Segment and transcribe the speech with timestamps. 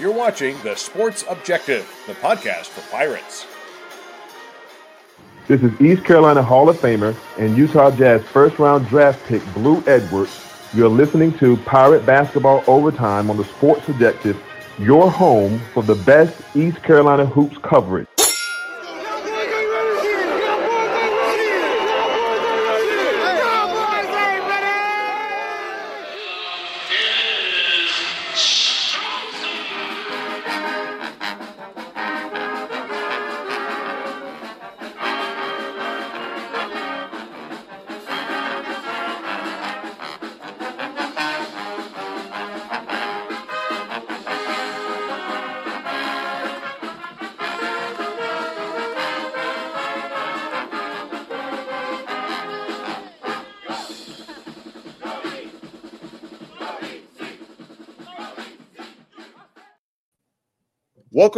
[0.00, 3.46] You're watching The Sports Objective, the podcast for Pirates.
[5.48, 9.82] This is East Carolina Hall of Famer and Utah Jazz first round draft pick Blue
[9.88, 10.30] Edwards.
[10.72, 14.40] You're listening to Pirate Basketball Overtime on the Sports Objective,
[14.78, 18.06] your home for the best East Carolina hoops coverage.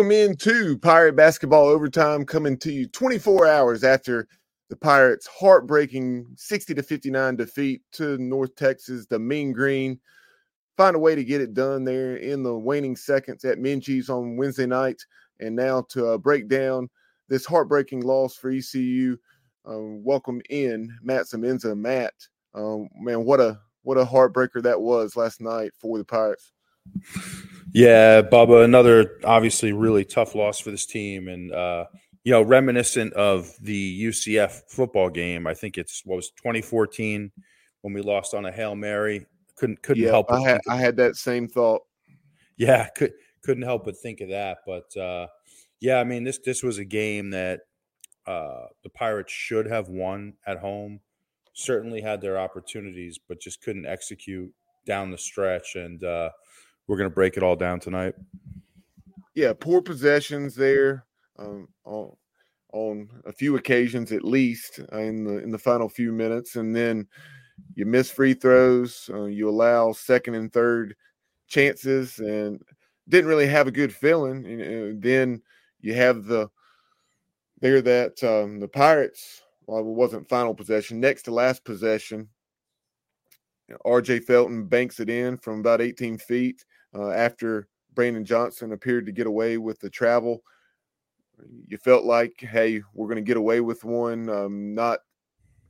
[0.01, 4.27] Welcome into Pirate Basketball Overtime, coming to you 24 hours after
[4.71, 10.01] the Pirates' heartbreaking 60 to 59 defeat to North Texas, the Mean Green.
[10.79, 14.39] Find a way to get it done there in the waning seconds at Minges on
[14.39, 15.05] Wednesday night.
[15.39, 16.89] And now to uh, break down
[17.29, 19.19] this heartbreaking loss for ECU,
[19.67, 21.77] um, welcome in Matt Semenza.
[21.77, 22.15] Matt,
[22.55, 26.53] um, man, what a what a heartbreaker that was last night for the Pirates.
[27.73, 31.85] Yeah, Bubba, another obviously really tough loss for this team, and uh,
[32.25, 35.47] you know, reminiscent of the UCF football game.
[35.47, 37.31] I think it's what was 2014
[37.83, 39.27] when we lost on a hail mary.
[39.57, 40.31] Couldn't couldn't yeah, help.
[40.33, 41.83] I had I had that same thought.
[42.57, 44.59] Yeah, could couldn't help but think of that.
[44.67, 45.29] But uh,
[45.81, 47.61] yeah, I mean this this was a game that
[48.27, 51.01] uh, the Pirates should have won at home.
[51.53, 54.53] Certainly had their opportunities, but just couldn't execute
[54.87, 56.03] down the stretch and.
[56.03, 56.31] Uh,
[56.91, 58.17] we're going to break it all down tonight.
[59.37, 61.07] Yeah, poor possessions there
[61.39, 62.17] um, on,
[62.73, 67.07] on a few occasions at least in the in the final few minutes, and then
[67.77, 69.09] you miss free throws.
[69.15, 70.97] Uh, you allow second and third
[71.47, 72.61] chances, and
[73.09, 74.45] didn't really have a good feeling.
[74.45, 75.43] You know, then
[75.81, 76.49] you have the
[77.61, 79.43] there that um, the Pirates.
[79.69, 80.99] Well, it wasn't final possession.
[80.99, 82.29] Next to last possession,
[83.87, 86.65] RJ Felton banks it in from about 18 feet
[86.95, 90.43] uh, after Brandon Johnson appeared to get away with the travel.
[91.67, 95.01] You felt like, hey, we're going to get away with one, um, not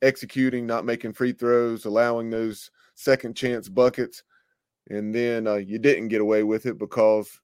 [0.03, 4.23] executing, not making free throws, allowing those second chance buckets.
[4.89, 7.41] And then uh, you didn't get away with it because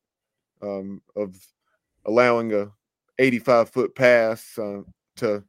[0.62, 1.36] um, of
[2.04, 2.70] allowing a
[3.18, 4.80] 85 foot pass uh,
[5.16, 5.44] to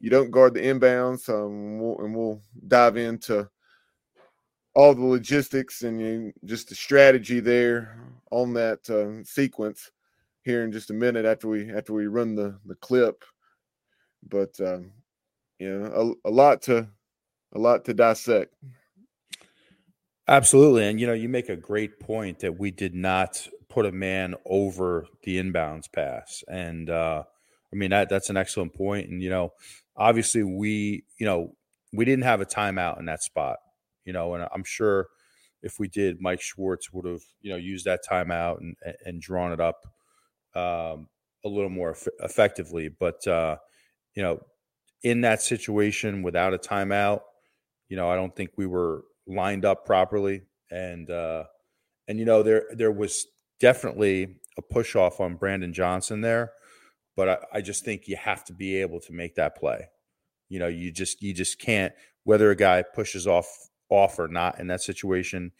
[0.00, 1.28] you don't guard the inbounds.
[1.28, 3.48] Um, we'll, and we'll dive into
[4.74, 7.98] all the logistics and you, just the strategy there
[8.30, 9.90] on that uh, sequence
[10.42, 13.24] here in just a minute after we after we run the the clip.
[14.28, 14.92] But um,
[15.58, 16.88] you know a, a lot to
[17.54, 18.54] a lot to dissect.
[20.26, 23.92] Absolutely and you know you make a great point that we did not put a
[23.92, 27.22] man over the inbounds pass and uh
[27.72, 29.52] i mean that that's an excellent point and you know
[29.96, 31.54] obviously we you know
[31.92, 33.58] we didn't have a timeout in that spot
[34.04, 35.08] you know, and I'm sure
[35.62, 39.52] if we did, Mike Schwartz would have, you know, used that timeout and and drawn
[39.52, 39.80] it up
[40.54, 41.08] um,
[41.44, 42.88] a little more eff- effectively.
[42.88, 43.56] But uh,
[44.14, 44.40] you know,
[45.02, 47.20] in that situation without a timeout,
[47.88, 51.44] you know, I don't think we were lined up properly, and uh,
[52.08, 53.26] and you know, there there was
[53.60, 56.52] definitely a push off on Brandon Johnson there,
[57.16, 59.88] but I, I just think you have to be able to make that play.
[60.48, 61.92] You know, you just you just can't
[62.24, 63.46] whether a guy pushes off
[63.88, 65.52] off or not in that situation,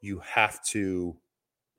[0.00, 1.16] you have to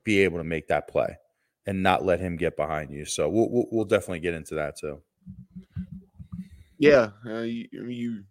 [0.04, 1.18] be able to make that play
[1.66, 3.06] and not let him get behind you.
[3.06, 5.02] So we'll we'll, we'll definitely get into that too.
[6.78, 8.24] Yeah, uh, you, you,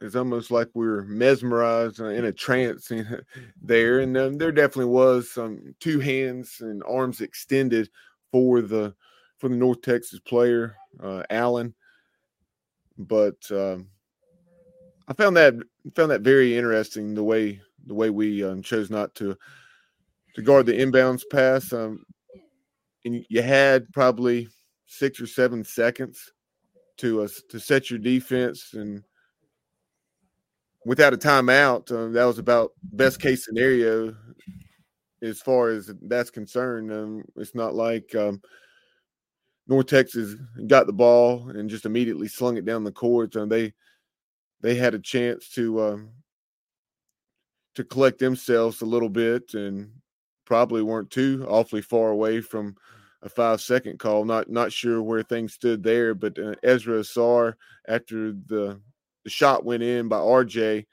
[0.00, 2.90] it's almost like we are mesmerized uh, in a trance
[3.62, 7.90] there, and um, there definitely was some two hands and arms extended
[8.30, 8.94] for the
[9.38, 11.74] for the North Texas player uh, Allen,
[12.96, 13.88] but um,
[15.08, 15.54] I found that
[15.94, 19.36] found that very interesting the way the way we um, chose not to
[20.34, 21.72] to guard the inbounds pass.
[21.72, 22.04] Um,
[23.04, 24.48] and you had probably
[24.86, 26.32] six or seven seconds
[26.98, 29.02] to uh, to set your defense, and
[30.84, 34.14] without a timeout, uh, that was about best case scenario
[35.22, 36.92] as far as that's concerned.
[36.92, 38.42] Um, it's not like um,
[39.66, 43.36] North Texas got the ball and just immediately slung it down the court.
[43.36, 43.72] And they
[44.60, 46.10] they had a chance to um,
[47.74, 49.90] to collect themselves a little bit and
[50.44, 52.74] probably weren't too awfully far away from
[53.22, 54.24] a five second call.
[54.24, 57.54] Not not sure where things stood there, but uh, Ezra Ausar
[57.86, 58.80] after the
[59.24, 60.86] the shot went in by RJ.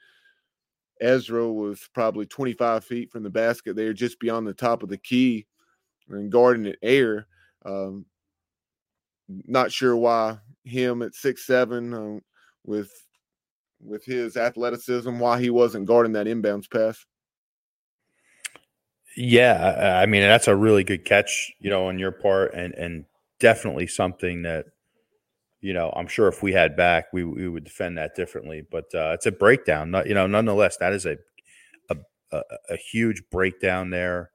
[1.00, 4.96] Ezra was probably 25 feet from the basket there, just beyond the top of the
[4.96, 5.46] key
[6.08, 7.26] and guarding it air.
[7.64, 8.06] Um,
[9.28, 12.20] not sure why him at six seven uh,
[12.64, 12.92] with
[13.80, 17.04] with his athleticism, why he wasn't guarding that inbounds pass.
[19.16, 23.04] Yeah, I mean that's a really good catch, you know, on your part, and and
[23.38, 24.66] definitely something that,
[25.60, 28.62] you know, I'm sure if we had back, we we would defend that differently.
[28.70, 30.26] But uh, it's a breakdown, Not, you know.
[30.26, 31.16] Nonetheless, that is a,
[31.90, 34.30] a, a huge breakdown there.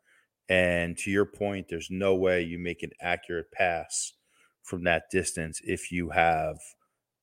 [0.50, 4.14] And to your point, there's no way you make an accurate pass
[4.64, 6.58] from that distance if you have,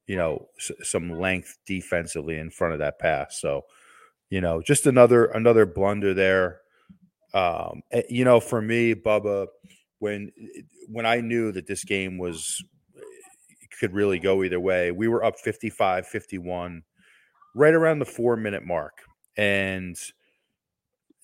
[0.08, 3.40] you know, s- some length defensively in front of that pass.
[3.40, 3.66] So,
[4.30, 6.62] you know, just another another blunder there.
[7.34, 9.48] Um, eh, you know, for me, Bubba,
[10.00, 12.64] when eh, when I knew that this game was
[12.96, 13.00] eh,
[13.78, 16.82] could really go either way, we were up 55 51
[17.54, 19.02] right around the four minute mark.
[19.36, 19.96] And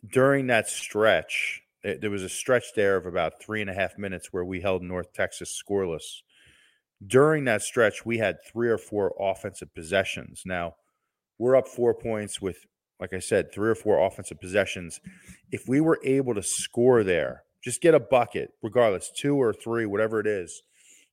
[0.07, 4.33] during that stretch, there was a stretch there of about three and a half minutes
[4.33, 6.23] where we held North Texas scoreless.
[7.07, 10.43] During that stretch, we had three or four offensive possessions.
[10.47, 10.77] Now,
[11.39, 12.67] we're up four points with,
[13.01, 15.01] like I said, three or four offensive possessions.
[15.51, 19.87] If we were able to score there, just get a bucket, regardless, two or three,
[19.87, 20.63] whatever it is,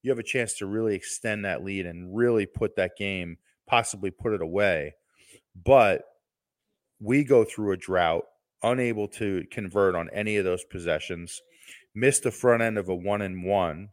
[0.03, 3.37] you have a chance to really extend that lead and really put that game,
[3.67, 4.95] possibly put it away.
[5.63, 6.03] But
[6.99, 8.25] we go through a drought
[8.63, 11.41] unable to convert on any of those possessions,
[11.95, 13.89] miss the front end of a one and one,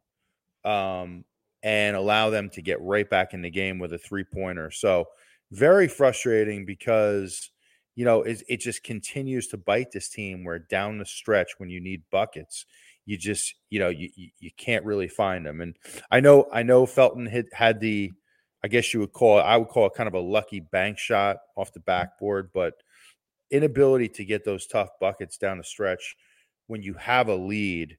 [0.65, 1.25] um,
[1.63, 4.71] and allow them to get right back in the game with a three pointer.
[4.71, 5.07] So
[5.51, 7.51] very frustrating because
[7.95, 11.71] you know it, it just continues to bite this team where down the stretch when
[11.71, 12.67] you need buckets
[13.07, 15.75] you just you know you you can't really find them and
[16.11, 18.13] i know i know felton had had the
[18.63, 20.99] i guess you would call it i would call it kind of a lucky bank
[20.99, 22.75] shot off the backboard but
[23.51, 26.15] inability to get those tough buckets down the stretch
[26.67, 27.99] when you have a lead,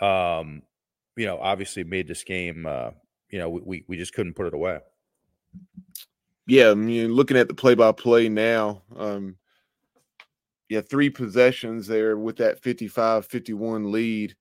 [0.00, 0.62] um,
[1.20, 2.64] you know, obviously made this game.
[2.64, 2.92] Uh,
[3.28, 4.78] you know, we we just couldn't put it away.
[6.46, 9.36] Yeah, I mean, looking at the play-by-play now, um,
[10.70, 14.34] yeah, three possessions there with that 55-51 lead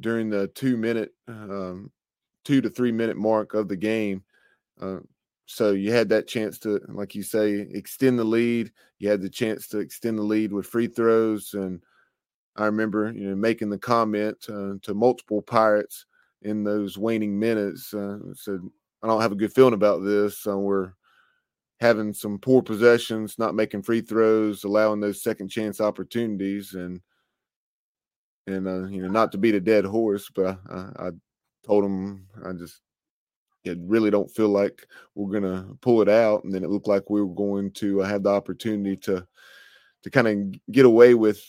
[0.00, 1.92] during the two-minute, um,
[2.44, 4.24] two to three-minute mark of the game.
[4.80, 4.98] Uh,
[5.46, 8.72] so you had that chance to, like you say, extend the lead.
[8.98, 11.80] You had the chance to extend the lead with free throws, and
[12.58, 16.06] I remember you know making the comment uh, to multiple Pirates
[16.42, 17.94] in those waning minutes.
[17.94, 18.60] Uh, said,
[19.02, 20.46] "I don't have a good feeling about this.
[20.46, 20.92] Uh, we're
[21.80, 27.00] having some poor possessions, not making free throws, allowing those second chance opportunities, and
[28.48, 31.10] and uh, you know not to beat a dead horse, but I, I
[31.64, 32.80] told him I just
[33.64, 36.44] it really don't feel like we're gonna pull it out.
[36.44, 39.26] And then it looked like we were going to uh, have the opportunity to
[40.02, 41.42] to kind of get away with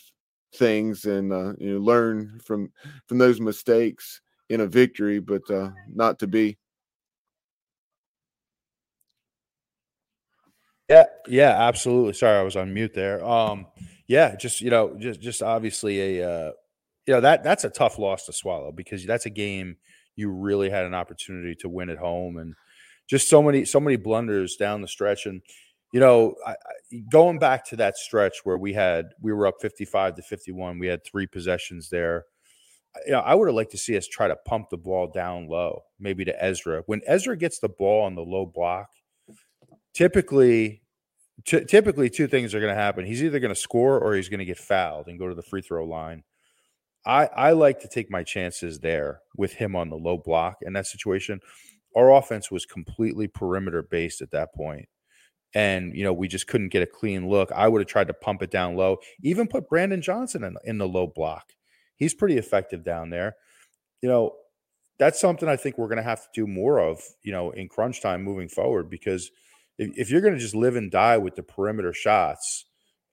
[0.54, 2.70] things and uh, you know learn from
[3.06, 6.58] from those mistakes in a victory, but uh, not to be.
[10.88, 12.14] Yeah, yeah, absolutely.
[12.14, 13.24] Sorry, I was on mute there.
[13.24, 13.66] Um,
[14.08, 16.52] yeah, just you know, just just obviously a uh,
[17.06, 19.76] you know that that's a tough loss to swallow because that's a game
[20.16, 22.54] you really had an opportunity to win at home and
[23.08, 25.42] just so many so many blunders down the stretch and
[25.92, 26.54] you know I,
[27.10, 30.86] going back to that stretch where we had we were up 55 to 51 we
[30.86, 32.24] had three possessions there
[33.06, 35.48] you know i would have liked to see us try to pump the ball down
[35.48, 38.88] low maybe to ezra when ezra gets the ball on the low block
[39.94, 40.82] typically
[41.46, 44.28] t- typically two things are going to happen he's either going to score or he's
[44.28, 46.22] going to get fouled and go to the free throw line
[47.06, 50.74] I, I like to take my chances there with him on the low block in
[50.74, 51.40] that situation.
[51.96, 54.88] Our offense was completely perimeter based at that point.
[55.54, 57.50] And, you know, we just couldn't get a clean look.
[57.52, 60.78] I would have tried to pump it down low, even put Brandon Johnson in, in
[60.78, 61.52] the low block.
[61.96, 63.36] He's pretty effective down there.
[64.00, 64.36] You know,
[64.98, 67.68] that's something I think we're going to have to do more of, you know, in
[67.68, 69.30] crunch time moving forward, because
[69.78, 72.66] if, if you're going to just live and die with the perimeter shots,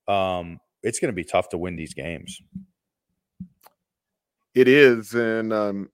[0.07, 2.39] um, it's going to be tough to win these games.
[4.53, 5.89] It is, and um,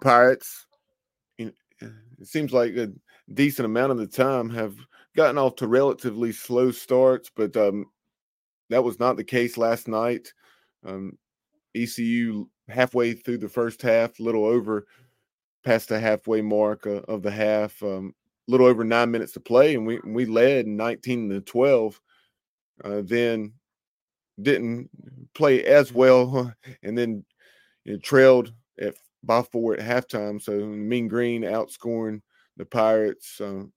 [0.00, 0.66] Pirates.
[2.18, 2.92] it seems like a
[3.32, 4.74] decent amount of the time have
[5.16, 7.86] gotten off to relatively slow starts, but um,
[8.70, 10.32] that was not the case last night.
[10.84, 11.16] Um,
[11.74, 14.86] ECU halfway through the first half, a little over
[15.64, 18.14] past the halfway mark uh, of the half, a um,
[18.46, 22.00] little over nine minutes to play, and we we led 19 to 12.
[22.84, 23.52] Uh, then
[24.42, 24.90] didn't
[25.34, 26.52] play as well,
[26.82, 27.24] and then
[27.84, 30.40] you know, trailed at by four at halftime.
[30.40, 32.20] So Mean Green outscoring
[32.56, 33.72] the Pirates um,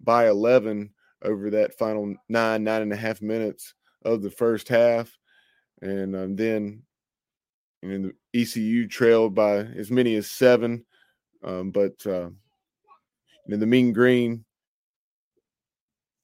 [0.00, 0.90] by 11
[1.22, 5.18] over that final nine, nine and a half minutes of the first half.
[5.82, 6.82] And um, then
[7.82, 10.84] you know, the ECU trailed by as many as seven.
[11.42, 14.44] Um, but uh, you know, the Mean Green,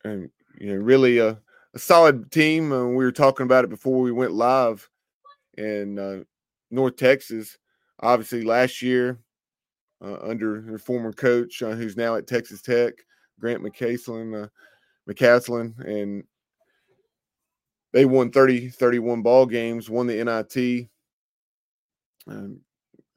[0.05, 1.41] and you know, really a,
[1.75, 2.73] a solid team.
[2.73, 4.89] Uh, we were talking about it before we went live
[5.57, 6.25] in uh,
[6.71, 7.59] North Texas.
[8.01, 9.19] Obviously, last year
[10.05, 12.95] uh, under their former coach, uh, who's now at Texas Tech,
[13.41, 14.49] Grant McCaslin, uh,
[15.09, 16.25] McCasland, and
[17.93, 20.88] they won 30, 31 ball games, won the NIT.
[22.29, 22.61] Um,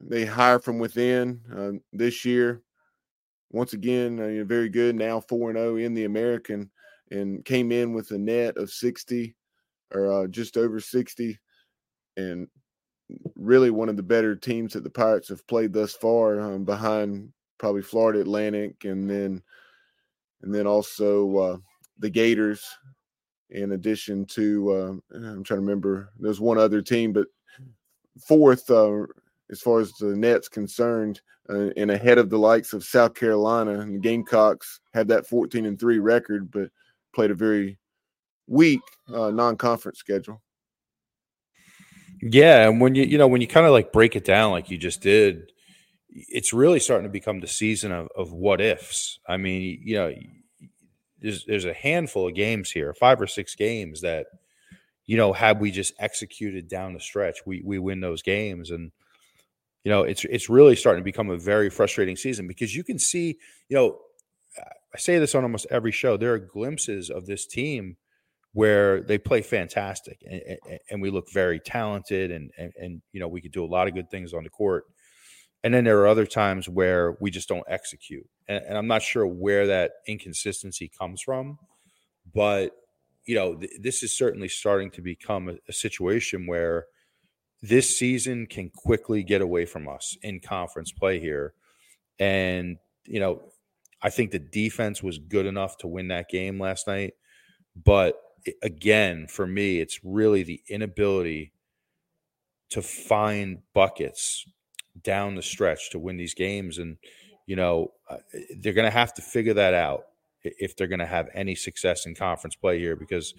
[0.00, 2.62] they hire from within uh, this year.
[3.52, 4.94] Once again, uh, very good.
[4.94, 6.70] Now four and zero oh in the American,
[7.10, 9.34] and came in with a net of sixty,
[9.92, 11.38] or uh, just over sixty,
[12.16, 12.46] and
[13.34, 17.32] really one of the better teams that the Pirates have played thus far, um, behind
[17.58, 19.42] probably Florida Atlantic, and then
[20.42, 21.56] and then also uh,
[21.98, 22.64] the Gators.
[23.50, 27.26] In addition to, uh, I'm trying to remember, there's one other team, but
[28.24, 29.06] fourth uh,
[29.50, 33.80] as far as the Nets concerned, uh, and ahead of the likes of South Carolina.
[33.80, 36.70] And the Gamecocks had that 14 and three record, but
[37.12, 37.76] played a very
[38.46, 38.80] weak
[39.12, 40.40] uh, non-conference schedule.
[42.22, 44.70] Yeah, and when you you know when you kind of like break it down like
[44.70, 45.52] you just did,
[46.10, 49.18] it's really starting to become the season of, of what ifs.
[49.28, 50.12] I mean, you know,
[51.20, 54.26] there's there's a handful of games here, five or six games that,
[55.06, 58.92] you know, had we just executed down the stretch, we we win those games, and
[59.84, 62.98] you know, it's it's really starting to become a very frustrating season because you can
[62.98, 63.98] see, you know,
[64.94, 66.16] I say this on almost every show.
[66.16, 67.96] There are glimpses of this team
[68.52, 70.40] where they play fantastic and,
[70.90, 73.86] and we look very talented and, and, and you know we could do a lot
[73.88, 74.84] of good things on the court.
[75.62, 78.26] And then there are other times where we just don't execute.
[78.48, 81.58] And, and i'm not sure where that inconsistency comes from
[82.32, 82.72] but
[83.26, 86.86] you know th- this is certainly starting to become a, a situation where
[87.62, 91.52] this season can quickly get away from us in conference play here.
[92.18, 92.78] And
[93.10, 93.42] you know
[94.02, 97.14] i think the defense was good enough to win that game last night
[97.84, 98.20] but
[98.62, 101.52] again, for me, it's really the inability
[102.70, 104.46] to find buckets
[105.02, 106.78] down the stretch to win these games.
[106.78, 106.96] And,
[107.46, 107.92] you know,
[108.58, 110.06] they're going to have to figure that out
[110.42, 113.34] if they're going to have any success in conference play here because,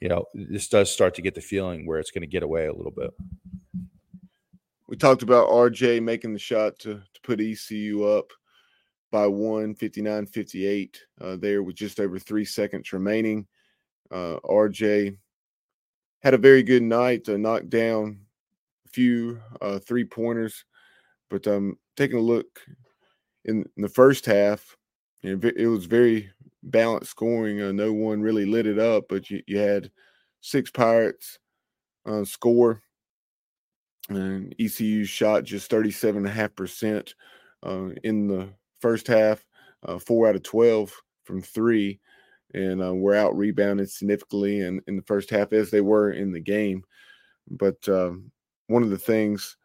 [0.00, 2.66] you know, this does start to get the feeling where it's going to get away
[2.66, 3.10] a little bit.
[4.88, 8.30] We talked about RJ making the shot to, to put ECU up
[9.10, 13.46] by one, 59 58, uh, there with just over three seconds remaining.
[14.10, 15.16] Uh, RJ
[16.22, 18.18] had a very good night to knock down
[18.86, 20.64] a few uh, three pointers,
[21.30, 22.60] but um, taking a look
[23.44, 24.76] in, the first half,
[25.22, 26.30] it was very
[26.62, 27.62] balanced scoring.
[27.62, 29.90] Uh, no one really lit it up, but you, you had
[30.40, 31.38] six Pirates
[32.06, 32.82] uh, score,
[34.08, 37.12] and ECU shot just 37.5%
[37.64, 38.48] uh, in the
[38.80, 39.44] first half,
[39.84, 40.92] uh, four out of 12
[41.24, 41.98] from three
[42.56, 46.32] and uh, were out rebounded significantly in, in the first half as they were in
[46.32, 46.82] the game.
[47.50, 48.30] But um,
[48.66, 49.56] one of the things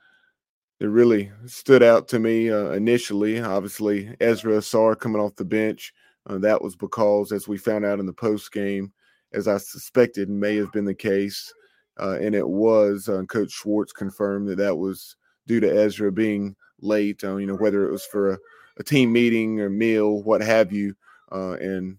[0.79, 5.93] that really stood out to me uh, initially, obviously, Ezra Ausar coming off the bench.
[6.27, 8.91] Uh, that was because, as we found out in the post game,
[9.33, 11.51] as I suspected may have been the case,
[11.99, 15.15] uh, and it was, uh, Coach Schwartz confirmed that that was
[15.47, 18.37] due to Ezra being late, uh, you know, whether it was for a,
[18.77, 20.93] a team meeting or meal, what have you.
[21.31, 21.97] and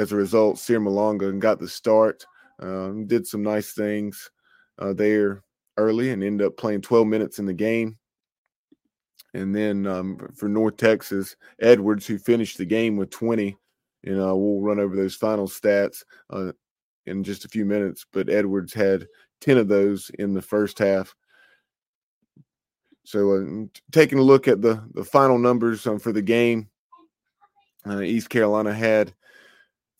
[0.00, 2.24] as a result, Cyr Malonga got the start,
[2.58, 4.30] um, did some nice things
[4.78, 5.42] uh, there
[5.76, 7.98] early and ended up playing 12 minutes in the game.
[9.34, 13.58] And then um, for North Texas, Edwards, who finished the game with 20,
[14.02, 16.52] you know, we'll run over those final stats uh,
[17.04, 19.06] in just a few minutes, but Edwards had
[19.42, 21.14] 10 of those in the first half.
[23.04, 26.70] So, uh, taking a look at the, the final numbers um, for the game,
[27.86, 29.12] uh, East Carolina had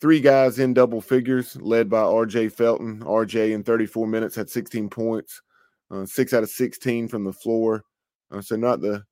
[0.01, 3.01] three guys in double figures, led by RJ Felton.
[3.01, 5.41] RJ in 34 minutes had 16 points,
[5.91, 7.83] uh, six out of 16 from the floor.
[8.31, 9.03] Uh, so not the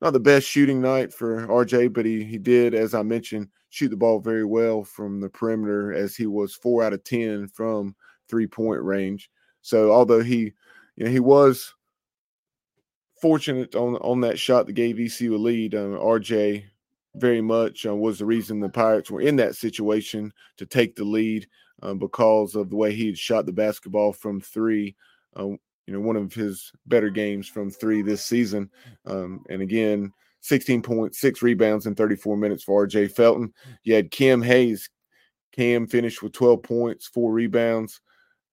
[0.00, 3.88] not the best shooting night for RJ, but he he did, as I mentioned, shoot
[3.88, 7.94] the ball very well from the perimeter, as he was four out of 10 from
[8.28, 9.30] three point range.
[9.62, 10.52] So although he,
[10.96, 11.74] you know, he was
[13.20, 16.64] fortunate on on that shot that gave ECU a lead, um, RJ
[17.16, 21.04] very much uh, was the reason the Pirates were in that situation to take the
[21.04, 21.46] lead
[21.82, 24.94] uh, because of the way he had shot the basketball from three.
[25.36, 25.48] Uh,
[25.86, 28.70] you know, one of his better games from three this season.
[29.06, 30.12] Um, and again,
[30.42, 33.52] 16.6 rebounds in 34 minutes for RJ Felton.
[33.82, 34.88] You had Cam Hayes.
[35.52, 38.00] Cam finished with 12 points, four rebounds.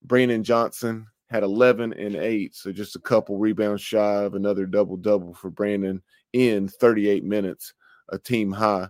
[0.02, 4.96] Brandon Johnson had 11 and 8, so just a couple rebounds shy of another double
[4.96, 7.74] double for Brandon in 38 minutes,
[8.10, 8.88] a team high.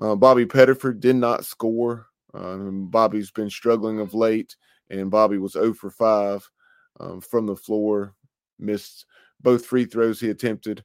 [0.00, 2.06] Uh, Bobby Pettiford did not score.
[2.34, 4.56] Um, Bobby's been struggling of late,
[4.90, 6.48] and Bobby was 0 for 5
[7.00, 8.14] um, from the floor,
[8.58, 9.06] missed
[9.40, 10.84] both free throws he attempted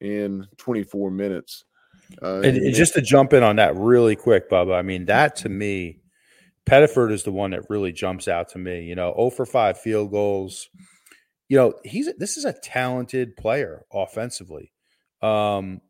[0.00, 1.64] in 24 minutes.
[2.22, 5.36] Uh, and, and just to jump in on that really quick, Bubba, I mean, that
[5.36, 6.00] to me,
[6.64, 8.82] Pettiford is the one that really jumps out to me.
[8.82, 10.68] You know, 0 for 5 field goals.
[11.48, 14.72] You know, he's this is a talented player offensively.
[15.22, 15.80] Um,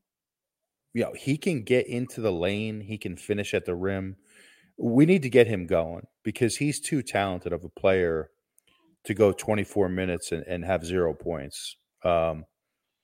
[0.94, 4.16] you know, he can get into the lane, he can finish at the rim.
[4.76, 8.30] We need to get him going because he's too talented of a player
[9.04, 11.76] to go 24 minutes and, and have zero points.
[12.04, 12.44] Um,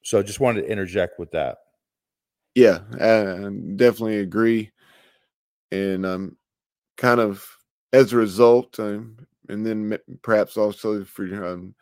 [0.02, 1.58] so just wanted to interject with that.
[2.54, 4.70] Yeah, I definitely agree.
[5.72, 6.36] And um,
[6.96, 7.44] kind of
[7.92, 9.16] as a result, um,
[9.48, 11.74] and then perhaps also for um,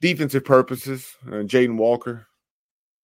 [0.00, 2.26] defensive purposes, uh, Jaden Walker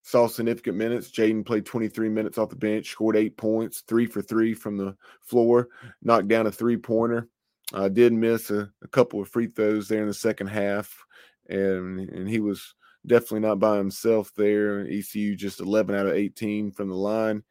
[0.09, 1.11] saw significant minutes.
[1.11, 4.97] Jaden played 23 minutes off the bench, scored eight points, three for three from the
[5.21, 5.69] floor,
[6.03, 7.29] knocked down a three pointer.
[7.75, 11.05] I did miss a, a, couple of free throws there in the second half,
[11.51, 12.75] and and he was
[13.07, 14.81] definitely not by himself there.
[14.89, 17.43] ECU just 11 out of 18 from the line,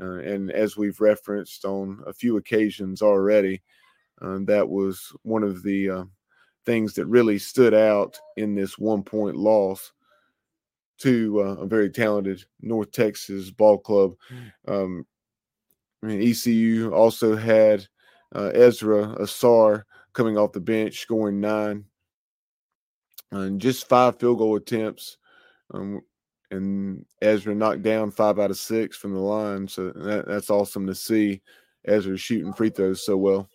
[0.00, 3.60] uh, and as we've referenced on a few occasions already,
[4.22, 6.04] uh, that was one of the uh,
[6.64, 9.92] things that really stood out in this one point loss
[11.02, 14.14] to uh, a very talented North Texas ball club.
[14.30, 14.72] Mm.
[14.72, 15.06] Um,
[16.02, 17.86] I mean, ECU also had
[18.34, 21.84] uh, Ezra Ausar coming off the bench, scoring nine,
[23.30, 25.18] and just five field goal attempts.
[25.72, 26.02] Um,
[26.50, 30.86] and Ezra knocked down five out of six from the line, so that, that's awesome
[30.86, 31.40] to see.
[31.84, 33.48] Ezra shooting free throws so well.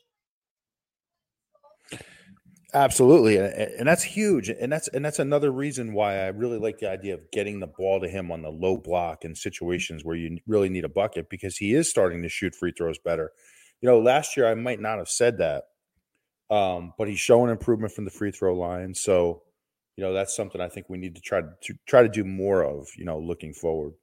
[2.77, 6.87] Absolutely, and that's huge, and that's and that's another reason why I really like the
[6.87, 10.37] idea of getting the ball to him on the low block in situations where you
[10.45, 13.31] really need a bucket because he is starting to shoot free throws better.
[13.81, 15.63] You know, last year I might not have said that,
[16.51, 18.93] um, but he's showing improvement from the free throw line.
[18.93, 19.41] So,
[19.95, 22.23] you know, that's something I think we need to try to, to try to do
[22.23, 22.89] more of.
[22.95, 23.93] You know, looking forward.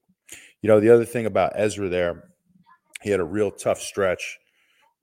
[0.62, 2.24] You know, the other thing about Ezra there,
[3.02, 4.38] he had a real tough stretch.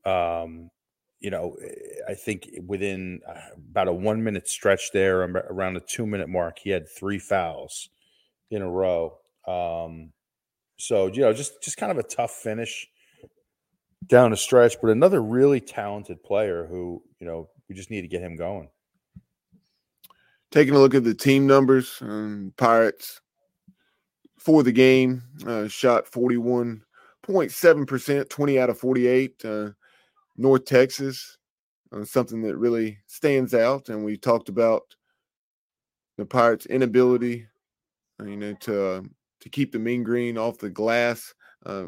[0.05, 0.71] Um,
[1.21, 1.55] you know,
[2.09, 6.59] I think within uh, about a one minute stretch there, around the two minute mark,
[6.59, 7.89] he had three fouls
[8.49, 9.17] in a row.
[9.47, 10.11] Um,
[10.77, 12.87] so you know, just just kind of a tough finish
[14.07, 18.07] down the stretch, but another really talented player who you know we just need to
[18.07, 18.69] get him going.
[20.49, 23.21] Taking a look at the team numbers, um, Pirates
[24.39, 26.83] for the game uh, shot forty one
[27.21, 29.45] point seven percent, twenty out of forty eight.
[29.45, 29.69] Uh,
[30.41, 31.37] North Texas,
[31.91, 34.81] uh, something that really stands out, and we talked about
[36.17, 37.47] the Pirates' inability,
[38.19, 39.01] uh, you know, to uh,
[39.41, 41.31] to keep the mean green off the glass.
[41.63, 41.85] Uh,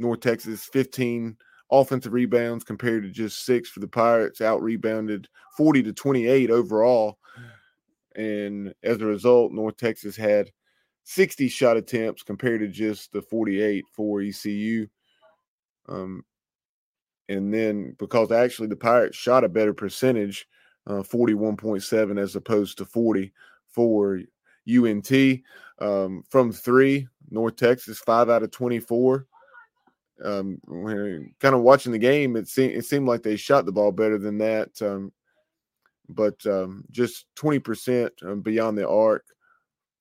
[0.00, 1.36] North Texas 15
[1.70, 7.18] offensive rebounds compared to just six for the Pirates, out rebounded 40 to 28 overall.
[8.16, 10.50] And as a result, North Texas had
[11.04, 14.88] 60 shot attempts compared to just the 48 for ECU.
[15.88, 16.24] Um,
[17.28, 20.46] and then because actually the Pirates shot a better percentage,
[20.86, 23.32] uh, 41.7 as opposed to 40
[23.68, 24.20] for
[24.68, 25.12] UNT.
[25.80, 29.26] Um, from three, North Texas, five out of 24
[30.22, 30.60] um,
[31.40, 34.18] kind of watching the game, it seemed it seemed like they shot the ball better
[34.18, 34.70] than that.
[34.80, 35.12] Um,
[36.08, 39.24] but um, just 20% um, beyond the arc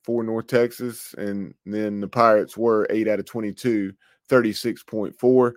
[0.04, 1.16] for North Texas.
[1.18, 3.94] And then the Pirates were 8 out of 22,
[4.30, 5.54] 36.4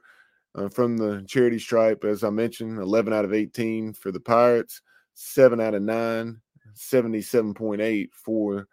[0.56, 2.04] uh, from the charity stripe.
[2.04, 4.80] As I mentioned, 11 out of 18 for the Pirates,
[5.14, 6.40] 7 out of 9,
[6.74, 8.66] 77.8 for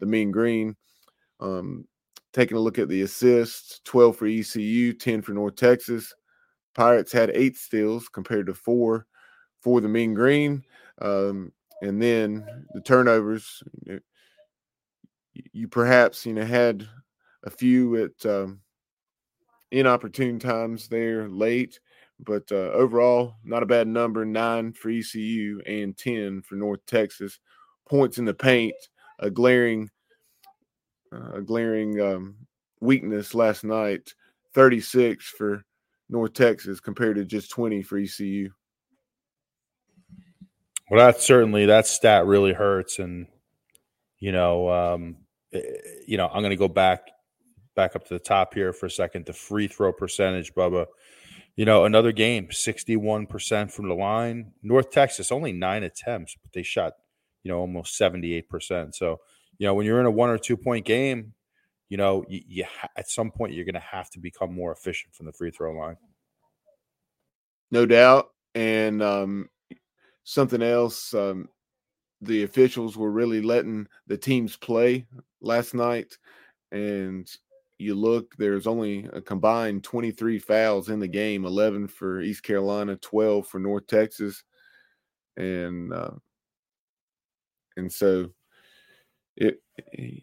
[0.00, 0.76] the Mean Green.
[1.40, 1.86] Um,
[2.34, 6.14] Taking a look at the assists 12 for ECU, 10 for North Texas.
[6.74, 9.06] Pirates had eight steals compared to four
[9.60, 10.62] for the Mean Green.
[11.00, 14.00] Um, and then the turnovers, you,
[15.52, 16.86] you, perhaps you know had
[17.44, 18.60] a few at um,
[19.70, 21.80] inopportune times there late,
[22.20, 24.24] but uh, overall not a bad number.
[24.24, 27.38] Nine for ECU and ten for North Texas.
[27.88, 28.74] Points in the paint,
[29.18, 29.90] a glaring
[31.12, 32.36] uh, a glaring um,
[32.80, 34.12] weakness last night
[34.54, 35.64] 36 for
[36.08, 38.50] North Texas compared to just 20 for ECU.
[40.90, 43.26] Well, that certainly that stat really hurts, and
[44.18, 45.18] you know, um,
[45.52, 45.60] eh,
[46.06, 47.02] you know, I'm going to go back
[47.78, 49.24] back up to the top here for a second.
[49.24, 50.86] The free throw percentage, Bubba.
[51.54, 54.50] You know, another game, 61% from the line.
[54.64, 56.94] North Texas only nine attempts, but they shot,
[57.44, 58.96] you know, almost 78%.
[58.96, 59.20] So,
[59.58, 61.34] you know, when you're in a one or two point game,
[61.88, 64.72] you know, you, you ha- at some point you're going to have to become more
[64.72, 65.96] efficient from the free throw line.
[67.70, 68.30] No doubt.
[68.56, 69.48] And um,
[70.24, 71.48] something else, um,
[72.22, 75.06] the officials were really letting the teams play
[75.40, 76.18] last night.
[76.72, 77.30] And
[77.78, 82.96] you look, there's only a combined 23 fouls in the game 11 for East Carolina,
[82.96, 84.42] 12 for North Texas.
[85.36, 86.10] And, uh,
[87.76, 88.30] and so
[89.36, 89.62] it,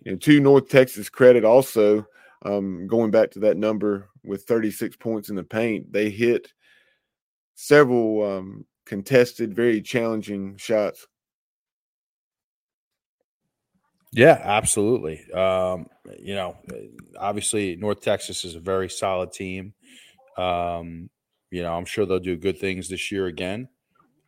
[0.05, 2.05] and to North Texas credit also,
[2.43, 6.51] um, going back to that number with 36 points in the paint, they hit
[7.55, 11.07] several um, contested, very challenging shots.
[14.15, 15.29] Yeah, absolutely.
[15.33, 15.87] Um,
[16.19, 16.57] you know,
[17.19, 19.73] obviously North Texas is a very solid team.
[20.37, 21.09] Um,
[21.51, 23.69] you know, I'm sure they'll do good things this year again.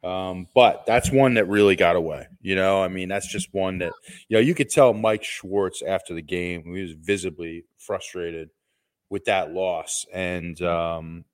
[0.04, 2.28] Um, but that's one that really got away.
[2.42, 3.94] You know, I mean, that's just one that
[4.30, 8.50] you know you could tell Mike Schwartz after the game he was visibly frustrated
[9.10, 11.26] with that loss, and um,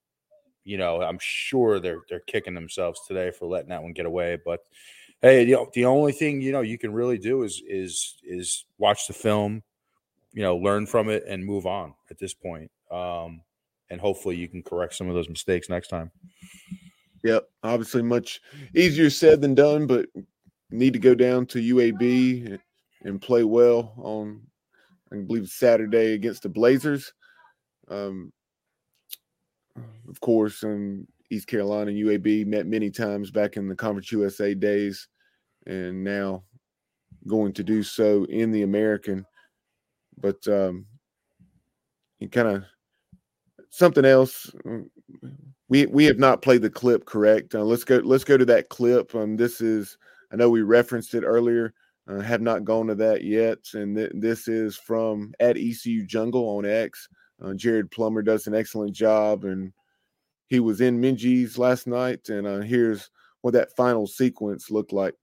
[0.64, 4.38] you know, I'm sure they're they're kicking themselves today for letting that one get away.
[4.46, 4.62] But
[5.24, 8.66] hey, you know, the only thing you know you can really do is is is
[8.78, 9.64] watch the film,
[10.34, 12.70] you know, learn from it and move on at this point.
[12.92, 13.42] Um,
[13.90, 16.12] and hopefully you can correct some of those mistakes next time.
[17.24, 18.42] Yep, obviously much
[18.76, 20.08] easier said than done, but
[20.70, 22.60] need to go down to UAB
[23.04, 24.42] and play well on,
[25.12, 27.14] I believe Saturday against the Blazers.
[27.90, 28.34] Um,
[30.10, 34.54] of course, in East Carolina, and UAB met many times back in the Conference USA
[34.54, 35.08] days,
[35.66, 36.44] and now
[37.28, 39.26] going to do so in the American.
[40.18, 40.86] But um,
[42.32, 42.64] kind of
[43.70, 44.52] something else
[45.74, 47.56] we we have not played the clip correct.
[47.56, 47.98] Uh, let's go.
[47.98, 49.16] Let's go to that clip.
[49.16, 49.98] Um, this is.
[50.32, 51.74] I know we referenced it earlier.
[52.08, 56.58] Uh, have not gone to that yet, and th- this is from at ECU Jungle
[56.58, 57.08] on X.
[57.42, 59.74] Uh, Jared Plummer does an excellent job, and
[60.48, 62.30] he was in Minges last night.
[62.30, 63.10] And uh, here's
[63.42, 65.16] what that final sequence looked like.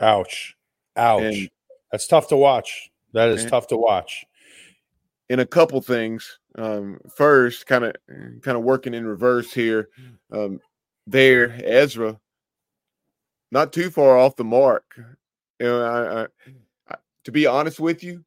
[0.00, 0.56] Ouch.
[0.96, 1.22] Ouch.
[1.22, 1.50] And,
[1.90, 2.90] That's tough to watch.
[3.14, 4.24] That is tough to watch.
[5.28, 6.38] In a couple things.
[6.56, 7.94] Um, first, kind of
[8.42, 9.88] kind of working in reverse here.
[10.32, 10.60] Um,
[11.06, 12.18] there, Ezra,
[13.50, 14.84] not too far off the mark.
[14.96, 16.26] You know, I, I,
[16.90, 18.24] I, to be honest with you,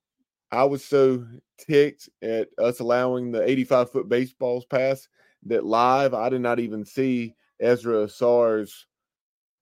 [0.51, 1.25] I was so
[1.57, 5.07] ticked at us allowing the 85 foot baseballs pass
[5.45, 8.87] that live I did not even see Ezra Ausar's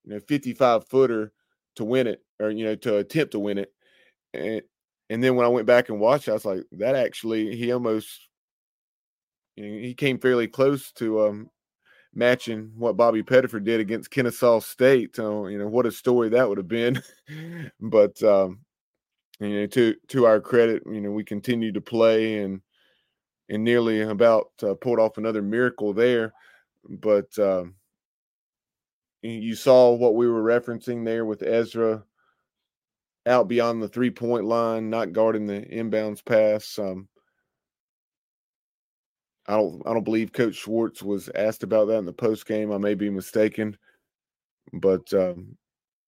[0.06, 1.32] you know 55 footer
[1.76, 3.72] to win it or you know to attempt to win it
[4.34, 4.62] and
[5.10, 8.28] and then when i went back and watched i was like that actually he almost
[9.56, 11.50] you know, he came fairly close to um
[12.13, 16.48] matching what bobby pettiford did against kennesaw state so you know what a story that
[16.48, 17.02] would have been.
[17.80, 18.60] But um
[19.39, 22.62] you know to to our credit you know we continue to play and
[23.50, 26.34] and nearly about uh, pulled off another miracle there.
[26.88, 27.76] But um
[29.22, 32.04] you saw what we were referencing there with Ezra
[33.30, 36.78] out beyond the three point line, not guarding the inbounds pass.
[36.78, 37.08] Um,
[39.48, 42.72] I don't I don't believe Coach Schwartz was asked about that in the post game.
[42.72, 43.78] I may be mistaken,
[44.74, 45.58] but um,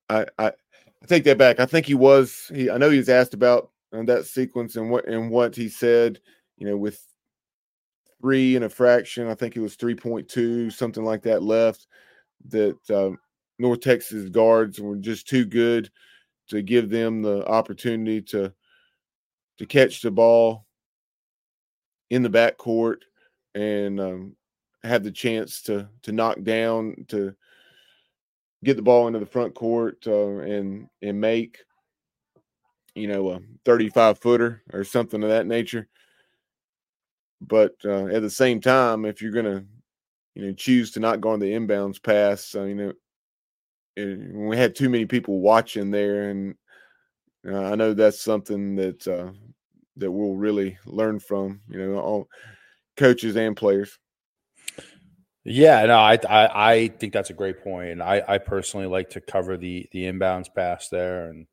[0.10, 1.60] I, I I take that back.
[1.60, 2.52] I think he was.
[2.54, 5.70] He I know he was asked about uh, that sequence and what and what he
[5.70, 6.20] said.
[6.58, 7.04] You know, with
[8.22, 11.88] three and a fraction, I think it was three point two, something like that left
[12.50, 13.16] that uh,
[13.60, 15.90] North Texas guards were just too good
[16.52, 18.54] to give them the opportunity to
[19.58, 20.66] to catch the ball
[22.10, 22.98] in the backcourt
[23.56, 24.36] and um,
[24.84, 27.36] have the chance to to knock down to
[28.64, 31.60] get the ball into the front court uh, and and make
[32.96, 35.88] you know, a 35 footer or something of that nature.
[37.40, 39.66] But uh, at the same time, if you're going to,
[40.36, 42.94] you know, choose to not go on the inbounds pass, you know,
[43.98, 46.56] we had too many people watching there, and
[47.48, 49.32] uh, I know that's something that uh,
[49.98, 52.28] that we'll really learn from, you know, all
[52.98, 53.98] coaches and players.
[55.44, 58.02] Yeah, no, I, I, I think that's a great point.
[58.02, 61.48] I I personally like to cover the the inbounds pass there, and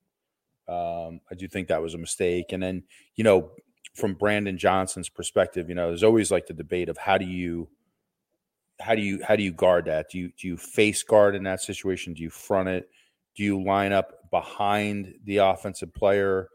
[0.68, 2.52] um, I do think that was a mistake.
[2.52, 2.82] And then
[3.16, 3.50] you know,
[3.94, 7.68] from Brandon Johnson's perspective, you know, there's always like the debate of how do you
[8.80, 10.10] how do you how do you guard that?
[10.10, 12.14] Do you do you face guard in that situation?
[12.14, 12.88] Do you front it?
[13.36, 16.48] Do you line up behind the offensive player?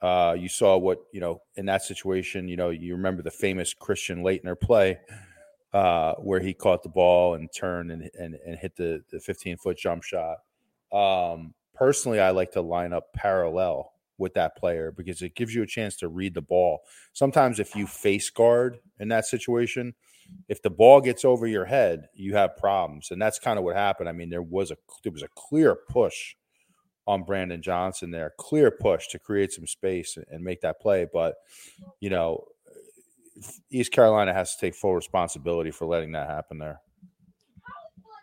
[0.00, 2.48] Uh, you saw what you know in that situation.
[2.48, 4.98] You know, you remember the famous Christian Laettner play
[5.72, 9.56] uh, where he caught the ball and turned and and, and hit the the 15
[9.56, 10.38] foot jump shot.
[10.92, 15.62] Um, personally, I like to line up parallel with that player because it gives you
[15.62, 16.82] a chance to read the ball.
[17.12, 19.94] Sometimes, if you face guard in that situation,
[20.48, 23.76] if the ball gets over your head, you have problems, and that's kind of what
[23.76, 24.08] happened.
[24.08, 26.34] I mean, there was a there was a clear push
[27.06, 31.34] on Brandon Johnson there, clear push to create some space and make that play, but
[32.00, 32.44] you know,
[33.70, 36.80] East Carolina has to take full responsibility for letting that happen there.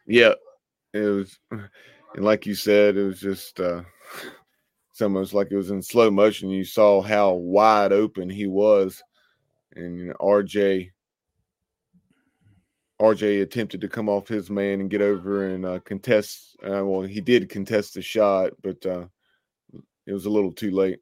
[0.07, 0.33] Yeah,
[0.93, 1.69] it was, and
[2.17, 3.83] like you said, it was just uh,
[4.89, 6.49] it's almost like it was in slow motion.
[6.49, 9.01] You saw how wide open he was,
[9.75, 10.91] and you know, RJ.
[13.01, 16.55] RJ attempted to come off his man and get over and uh, contest.
[16.63, 19.05] Uh, well, he did contest the shot, but uh,
[20.05, 20.99] it was a little too late.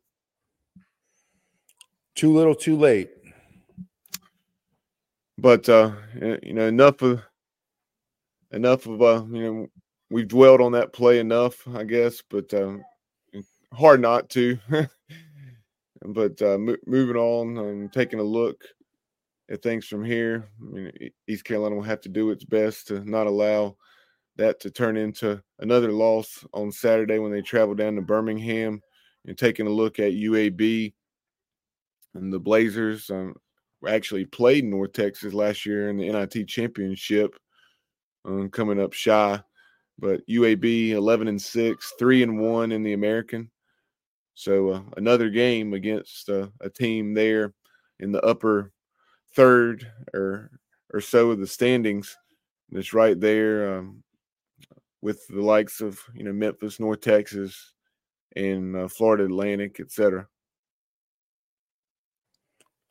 [2.16, 3.10] Too little, too late.
[5.38, 5.92] But uh,
[6.42, 7.22] you know, enough of
[8.52, 9.68] enough of uh, you know,
[10.10, 12.24] we've dwelled on that play enough, I guess.
[12.30, 12.78] But uh,
[13.74, 14.58] hard not to.
[16.02, 18.64] but uh, moving on and taking a look
[19.58, 20.92] things from here, I mean,
[21.28, 23.76] East Carolina will have to do its best to not allow
[24.38, 28.82] that to turn into another loss on Saturday when they travel down to Birmingham.
[29.26, 30.94] And taking a look at UAB
[32.16, 33.36] and the Blazers, um,
[33.88, 37.36] actually played North Texas last year in the NIT championship,
[38.26, 39.42] um, coming up shy.
[39.98, 43.52] But UAB 11 and 6, 3 and 1 in the American.
[44.36, 47.54] So uh, another game against uh, a team there
[48.00, 48.72] in the upper
[49.40, 50.52] third or
[50.94, 52.18] or so of the standings.
[52.72, 54.04] That's right there um,
[55.02, 57.74] with the likes of you know Memphis, North Texas,
[58.36, 60.28] and uh, Florida Atlantic, etc.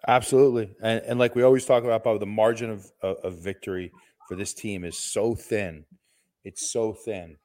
[0.07, 3.93] Absolutely, and and like we always talk about, Bob, the margin of, of, of victory
[4.27, 5.85] for this team is so thin.
[6.45, 7.37] It's so thin.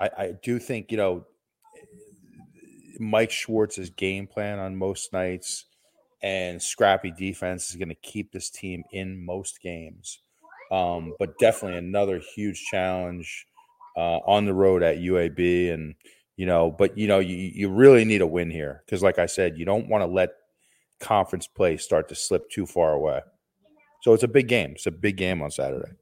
[0.00, 1.26] I, I do think you know
[2.98, 5.66] Mike Schwartz's game plan on most nights
[6.22, 10.20] and scrappy defense is going to keep this team in most games.
[10.70, 13.46] Um, but definitely another huge challenge
[13.96, 15.94] uh, on the road at UAB, and
[16.36, 19.26] you know, but you know, you you really need a win here because, like I
[19.26, 20.30] said, you don't want to let
[20.98, 23.20] conference play start to slip too far away.
[24.02, 24.72] So it's a big game.
[24.72, 25.92] It's a big game on Saturday.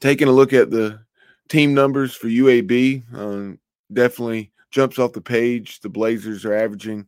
[0.00, 1.00] Taking a look at the
[1.48, 3.58] team numbers for UAB, um,
[3.92, 5.80] definitely jumps off the page.
[5.80, 7.06] The Blazers are averaging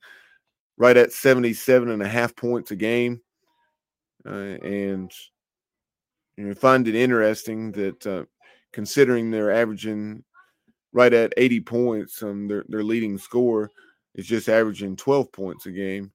[0.81, 3.21] right at 77 and a half points a game.
[4.25, 5.13] Uh, and
[6.39, 8.25] you know, find it interesting that uh,
[8.73, 10.25] considering they're averaging
[10.95, 13.71] right at 80 points, um, their, their leading score
[14.15, 16.13] is just averaging 12 points a game.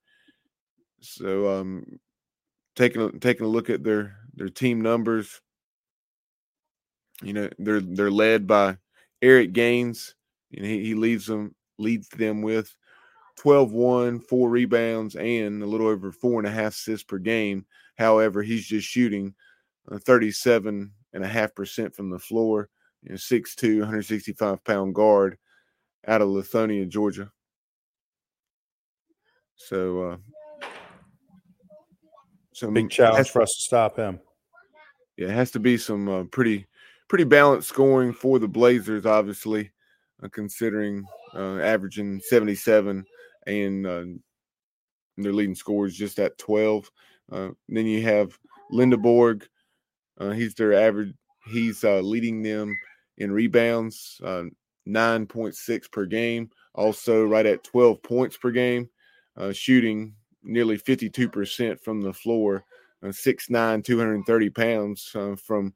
[1.00, 2.00] So, um,
[2.76, 5.42] taking a, taking a look at their their team numbers,
[7.22, 8.78] you know, they're they're led by
[9.22, 10.16] Eric Gaines,
[10.58, 12.76] and he, he leads them leads them with
[13.38, 17.66] 12 1, four rebounds, and a little over four and a half assists per game.
[17.98, 19.34] However, he's just shooting
[19.92, 22.70] uh, 37 and a half percent from the floor.
[23.04, 25.38] You know, 6'2, 165 pound guard
[26.08, 27.32] out of Lithonia, Georgia.
[29.56, 30.18] So, uh,
[32.54, 34.20] some big challenge for us to stop him.
[35.18, 36.68] Yeah, it has to be some uh, pretty
[37.08, 39.72] pretty balanced scoring for the Blazers, obviously,
[40.24, 43.06] uh, considering uh, averaging 77
[43.46, 44.06] and uh,
[45.18, 46.92] their leading score is just at 12.
[47.32, 48.38] Uh, then you have
[48.72, 49.44] Lendeborg.
[50.20, 51.14] Uh, he's their average.
[51.48, 52.76] He's leading them
[53.18, 56.50] in rebounds, 9.6 per game.
[56.74, 58.90] Also, right at 12 points per game.
[59.52, 62.64] shooting nearly 52% from the floor,
[63.04, 65.74] uh, 6'9, 230 pounds uh, from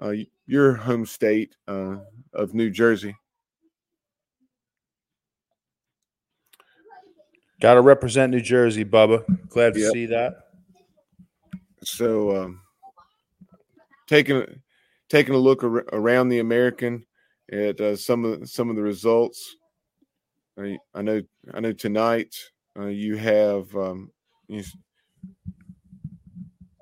[0.00, 0.12] uh,
[0.46, 1.96] your home state uh,
[2.32, 3.14] of New Jersey.
[7.62, 9.24] Got to represent New Jersey, Bubba.
[9.48, 9.92] Glad to yep.
[9.92, 10.48] see that.
[11.84, 12.60] So, um,
[14.08, 14.44] taking
[15.08, 17.06] taking a look ar- around the American
[17.52, 19.54] at uh, some of some of the results.
[20.58, 21.22] I, I know
[21.54, 22.34] I know tonight
[22.76, 24.10] uh, you have um,
[24.48, 24.64] you,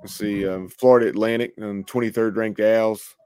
[0.00, 3.16] let's see um, Florida Atlantic and 23rd ranked Owls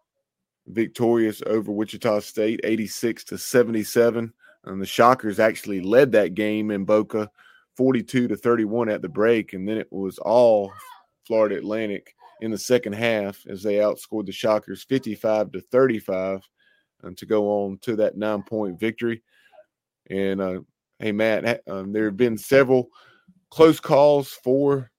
[0.67, 4.33] victorious over Wichita State 86 to 77
[4.65, 7.31] and the Shockers actually led that game in Boca
[7.77, 10.73] 42 to 31 at the break and then it was all
[11.27, 16.41] Florida Atlantic in the second half as they outscored the Shockers 55 to 35
[17.03, 19.23] and to go on to that nine point victory.
[20.11, 20.61] And uh,
[20.99, 22.89] hey, Matt, um, there have been several
[23.51, 24.91] close calls for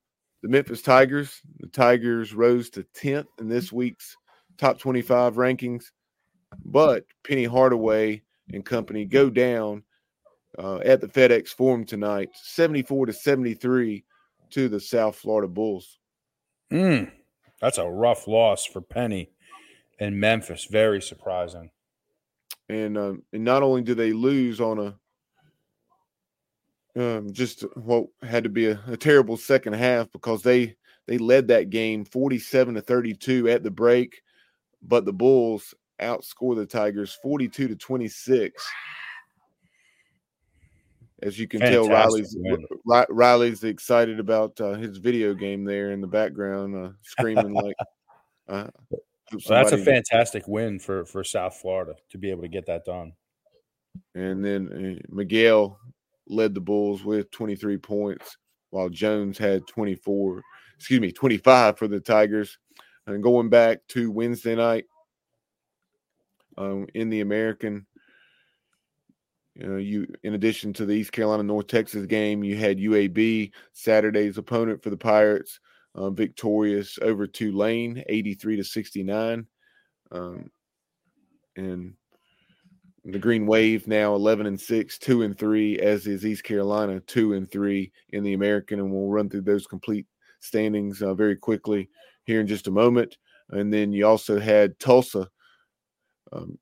[0.42, 1.42] the Memphis Tigers.
[1.60, 4.16] The Tigers rose to 10th in this week's
[4.58, 5.86] top 25 rankings,
[6.64, 8.22] but Penny Hardaway
[8.54, 9.84] and company go down
[10.58, 14.04] uh, at the FedEx Forum tonight, 74 to 73
[14.52, 16.00] to the South Florida Bulls.
[16.72, 17.12] Mm,
[17.62, 19.30] that's a rough loss for Penny
[20.00, 20.66] and Memphis.
[20.66, 21.72] Very surprising.
[22.70, 24.96] And um, and not only do they lose on a
[26.98, 30.76] um, just what had to be a, a, terrible second half because they
[31.08, 34.22] they led that game 47 to 32 at the break,
[34.82, 38.66] but the Bulls outscore the Tigers 42 to 26.
[41.22, 42.66] As you can Fantastic tell, Riley's win.
[43.10, 47.76] Riley's excited about uh, his video game there in the background, uh, screaming like.
[48.48, 48.68] Uh,
[49.48, 53.12] that's a fantastic win for for South Florida to be able to get that done.
[54.14, 55.80] And then uh, Miguel
[56.28, 58.38] led the Bulls with 23 points,
[58.70, 60.44] while Jones had 24.
[60.78, 62.58] Excuse me, 25 for the Tigers.
[63.08, 64.86] And going back to Wednesday night
[66.58, 67.86] um, in the American,
[69.56, 73.52] you know, you in addition to the East Carolina North Texas game, you had UAB
[73.74, 75.60] Saturday's opponent for the Pirates,
[75.96, 79.48] uh, victorious over Tulane, 83 to 69.
[80.12, 80.52] Um,
[81.56, 81.94] and
[83.06, 87.34] the Green Wave now 11 and 6, 2 and 3, as is East Carolina 2
[87.34, 88.80] and 3 in the American.
[88.80, 90.06] And we'll run through those complete
[90.42, 91.90] standings uh, very quickly
[92.26, 93.18] here in just a moment.
[93.52, 95.30] And then you also had Tulsa
[96.34, 96.58] um,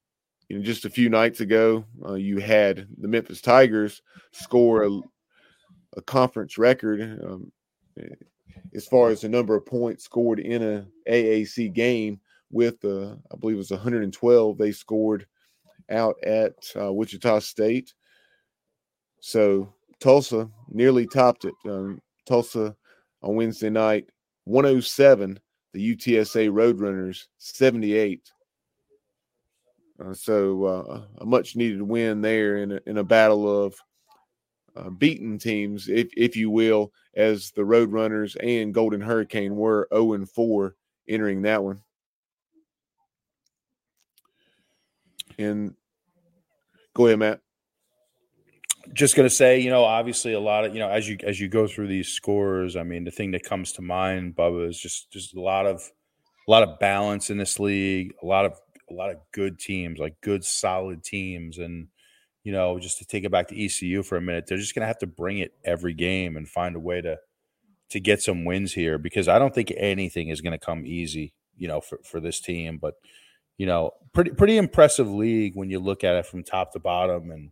[0.50, 4.02] you know, just a few nights ago, uh, you had the Memphis Tigers
[4.32, 5.00] score a,
[5.98, 7.52] a conference record um,
[8.74, 12.20] as far as the number of points scored in a AAC game.
[12.52, 15.26] With uh, I believe it was 112 they scored
[15.90, 17.94] out at uh, Wichita State.
[19.22, 21.56] So Tulsa nearly topped it.
[21.66, 22.76] Um, Tulsa
[23.22, 24.10] on Wednesday night,
[24.44, 25.40] 107.
[25.74, 28.32] The UTSA Roadrunners 78.
[30.04, 33.76] Uh, so uh, a much needed win there in a, in a battle of
[34.76, 40.14] uh, beaten teams, if if you will, as the Roadrunners and Golden Hurricane were 0
[40.14, 40.76] and 4
[41.08, 41.82] entering that one.
[45.38, 45.76] And
[46.94, 47.40] go ahead, Matt.
[48.94, 51.48] Just gonna say, you know, obviously a lot of you know, as you as you
[51.48, 55.12] go through these scores, I mean, the thing that comes to mind, Bubba, is just
[55.12, 55.82] just a lot of
[56.48, 60.00] a lot of balance in this league, a lot of a lot of good teams,
[60.00, 61.88] like good solid teams, and
[62.44, 64.82] you know, just to take it back to ECU for a minute, they're just going
[64.82, 67.18] to have to bring it every game and find a way to
[67.90, 71.34] to get some wins here because I don't think anything is going to come easy,
[71.58, 72.80] you know, for for this team.
[72.82, 72.96] But
[73.58, 77.32] you know, pretty pretty impressive league when you look at it from top to bottom,
[77.32, 77.52] and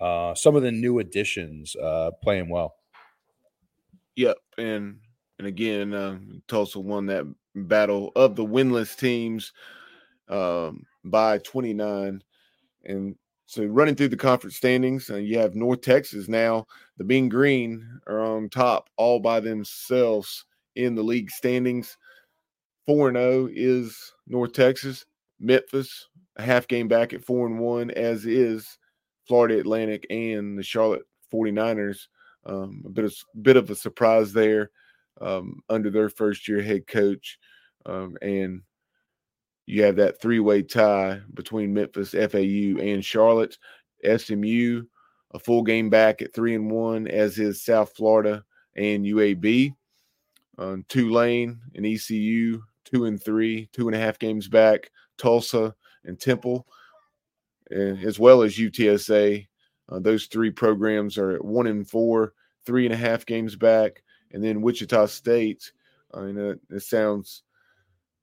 [0.00, 2.74] uh, some of the new additions uh, playing well.
[4.16, 4.98] Yep, and
[5.38, 9.52] and again, uh, Tulsa won that battle of the winless teams
[10.28, 12.22] um, by 29.
[12.84, 16.66] And so running through the conference standings, uh, you have North Texas now.
[16.98, 21.96] The Mean Green are on top all by themselves in the league standings.
[22.86, 25.04] 4 0 is North Texas.
[25.38, 28.78] Memphis, a half game back at 4 and 1, as is
[29.26, 32.06] Florida Atlantic and the Charlotte 49ers.
[32.46, 34.70] Um, a bit of, bit of a surprise there
[35.20, 37.38] um, under their first year head coach.
[37.84, 38.62] Um, and
[39.66, 43.58] you have that three way tie between Memphis, FAU, and Charlotte.
[44.04, 44.84] SMU,
[45.32, 48.44] a full game back at three and one, as is South Florida
[48.76, 49.74] and UAB.
[50.58, 54.90] Um, Tulane and ECU, two and three, two and a half games back.
[55.18, 56.66] Tulsa and Temple,
[57.70, 59.46] and, as well as UTSA.
[59.88, 64.02] Uh, those three programs are at one and four, three and a half games back.
[64.32, 65.72] And then Wichita State,
[66.12, 67.42] I mean, it, it sounds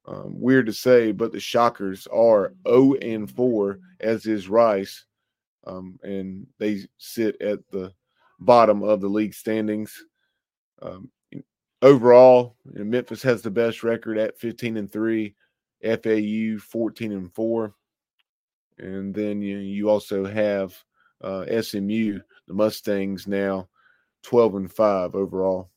[0.05, 5.05] um, weird to say, but the Shockers are 0 and 4, as is Rice.
[5.65, 7.93] Um, and they sit at the
[8.39, 10.03] bottom of the league standings.
[10.81, 11.09] Um,
[11.81, 15.35] overall, you know, Memphis has the best record at 15 and 3,
[15.83, 17.73] FAU 14 and 4.
[18.79, 20.75] And then you, you also have
[21.21, 23.69] uh, SMU, the Mustangs now
[24.23, 25.69] 12 and 5 overall.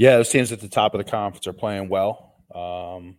[0.00, 2.32] Yeah, those teams at the top of the conference are playing well.
[2.54, 3.18] Um,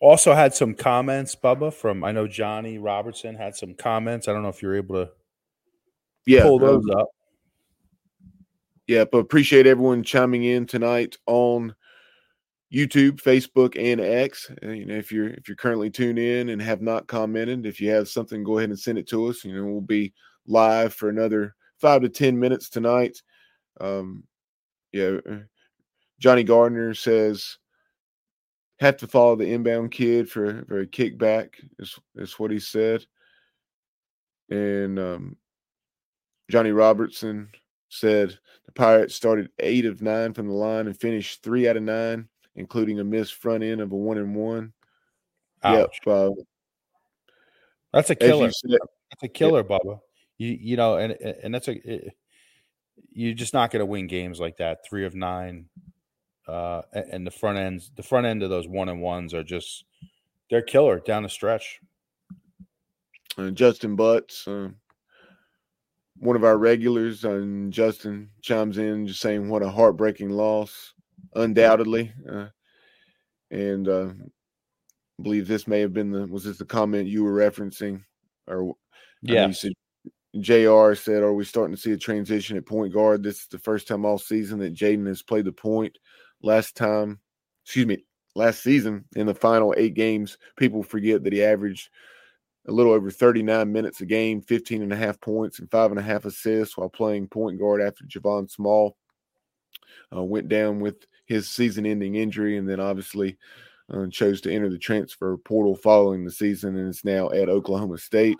[0.00, 4.28] also had some comments, Bubba, from I know Johnny Robertson had some comments.
[4.28, 5.10] I don't know if you're able to
[6.24, 7.08] yeah, pull those um, up.
[8.86, 11.74] Yeah, but appreciate everyone chiming in tonight on
[12.72, 14.50] YouTube, Facebook, and X.
[14.64, 17.78] Uh, you know, if you're if you're currently tuned in and have not commented, if
[17.78, 19.44] you have something, go ahead and send it to us.
[19.44, 20.14] You know, we'll be
[20.46, 23.20] live for another five to ten minutes tonight.
[23.82, 24.24] Um,
[24.92, 25.38] yeah, uh,
[26.18, 27.58] Johnny Gardner says
[28.78, 33.04] have to follow the inbound kid for, for a kickback is, is what he said.
[34.50, 35.36] And um,
[36.50, 37.48] Johnny Robertson
[37.88, 41.82] said the Pirates started eight of nine from the line and finished three out of
[41.82, 44.72] nine, including a missed front end of a one and one.
[45.64, 45.98] Ouch.
[46.06, 46.14] Yep.
[46.14, 46.42] Uh,
[47.92, 48.50] that's a killer.
[48.50, 48.78] said,
[49.10, 49.78] that's a killer, yeah.
[49.78, 50.00] Bubba.
[50.38, 52.14] You you know, and and that's a it,
[53.12, 54.84] you're just not going to win games like that.
[54.88, 55.66] Three of nine,
[56.46, 59.84] uh, and the front ends, the front end of those one and ones are just
[60.50, 61.80] they're killer down the stretch.
[63.38, 64.68] Uh, Justin Butts, uh,
[66.18, 70.94] one of our regulars, and Justin chimes in just saying what a heartbreaking loss,
[71.34, 72.12] undoubtedly.
[72.30, 72.46] Uh,
[73.50, 74.10] and uh,
[75.18, 78.04] I believe this may have been the was this the comment you were referencing,
[78.46, 78.74] or
[79.22, 79.72] yeah, you said
[80.40, 80.94] Jr.
[80.94, 83.22] said, "Are we starting to see a transition at point guard?
[83.22, 85.96] This is the first time all season that Jaden has played the point."
[86.42, 87.20] last time,
[87.64, 91.90] excuse me, last season in the final eight games, people forget that he averaged
[92.68, 96.00] a little over 39 minutes a game, 15 and a half points, and five and
[96.00, 98.96] a half assists while playing point guard after Javon Small
[100.14, 103.36] uh, went down with his season ending injury and then obviously
[103.92, 107.98] uh, chose to enter the transfer portal following the season and is now at Oklahoma
[107.98, 108.38] State.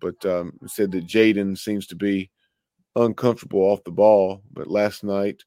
[0.00, 2.30] But um, said that Jaden seems to be
[2.96, 4.42] uncomfortable off the ball.
[4.52, 5.42] But last night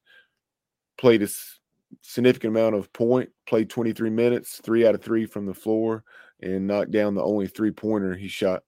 [0.96, 1.28] played a
[2.02, 6.04] significant amount of point, played 23 minutes, three out of three from the floor,
[6.40, 8.62] and knocked down the only three pointer he shot.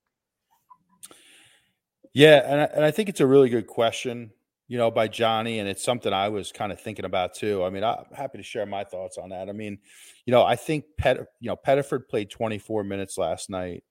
[2.12, 4.30] Yeah, and I, and I think it's a really good question,
[4.68, 7.62] you know, by Johnny, and it's something I was kind of thinking about too.
[7.62, 9.50] I mean, I'm happy to share my thoughts on that.
[9.50, 9.78] I mean,
[10.24, 13.84] you know, I think Pet, you know, Pettiford played 24 minutes last night.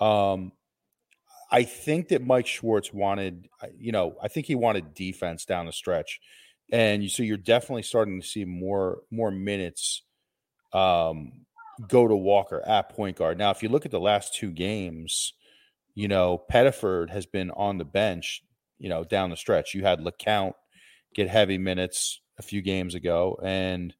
[0.00, 0.52] Um,
[1.50, 5.72] I think that Mike Schwartz wanted, you know, I think he wanted defense down the
[5.72, 6.20] stretch
[6.72, 10.02] and you, so you're definitely starting to see more more minutes
[10.72, 11.32] um,
[11.88, 13.38] go to Walker at point guard.
[13.38, 15.32] Now, if you look at the last two games,
[15.94, 18.42] you know Pettiford has been on the bench.
[18.78, 20.54] You know, down the stretch, you had LeCount
[21.14, 23.94] get heavy minutes a few games ago, and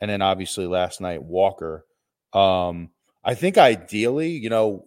[0.00, 1.84] and then obviously last night Walker.
[2.32, 2.90] Um,
[3.24, 4.84] I think ideally, you know,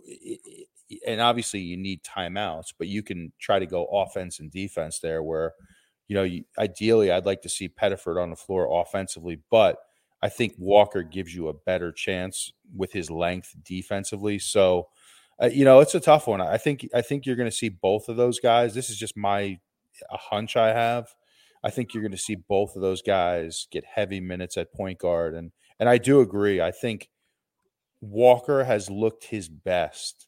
[1.08, 5.24] and obviously you need timeouts, but you can try to go offense and defense there
[5.24, 5.54] where
[6.08, 9.78] you know, you, ideally, I'd like to see Pettiford on the floor offensively, but
[10.22, 14.40] I think Walker gives you a better chance with his length defensively.
[14.40, 14.88] So,
[15.42, 16.42] uh, you know, it's a tough one.
[16.42, 18.74] I think I think you're going to see both of those guys.
[18.74, 19.60] This is just my
[20.10, 21.14] a hunch I have.
[21.64, 25.00] I think you're going to see both of those guys get heavy minutes at point
[25.00, 26.62] guard, and and I do agree.
[26.62, 27.10] I think
[28.02, 30.28] Walker has looked his best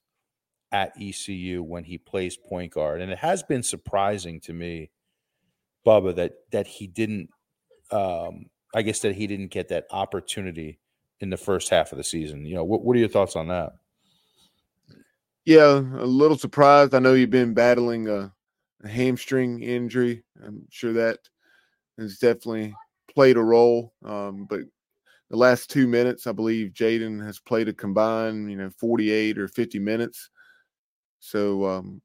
[0.72, 4.90] at ECU when he plays point guard, and it has been surprising to me
[5.86, 7.30] Bubba that that he didn't
[7.92, 10.80] um I guess that he didn't get that opportunity
[11.20, 12.46] in the first half of the season.
[12.46, 13.74] You know, what what are your thoughts on that?
[15.46, 16.94] Yeah, a little surprised.
[16.94, 18.34] I know you've been battling a,
[18.84, 20.24] a hamstring injury.
[20.44, 21.20] I'm sure that
[21.98, 22.76] has definitely
[23.14, 23.94] played a role.
[24.04, 24.60] Um, but
[25.30, 29.48] the last two minutes, I believe Jaden has played a combined, you know, 48 or
[29.48, 30.30] 50 minutes.
[31.20, 32.02] So um,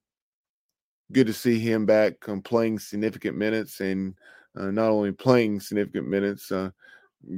[1.13, 4.15] good to see him back um, playing significant minutes and
[4.57, 6.71] uh, not only playing significant minutes, uh,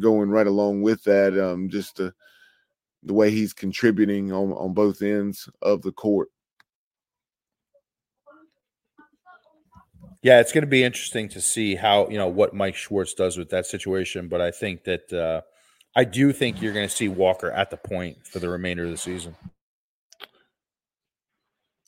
[0.01, 2.12] going right along with that, um, just the,
[3.03, 6.29] the way he's contributing on, on both ends of the court.
[10.22, 13.37] Yeah, it's going to be interesting to see how, you know, what Mike Schwartz does
[13.37, 14.27] with that situation.
[14.27, 15.43] But I think that uh,
[15.95, 18.91] I do think you're going to see Walker at the point for the remainder of
[18.91, 19.37] the season.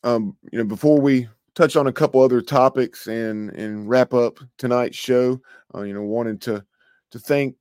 [0.06, 4.38] Um, you know, before we touch on a couple other topics and and wrap up
[4.58, 5.40] tonight's show.
[5.74, 6.64] Uh, you know, wanted to
[7.10, 7.56] to thank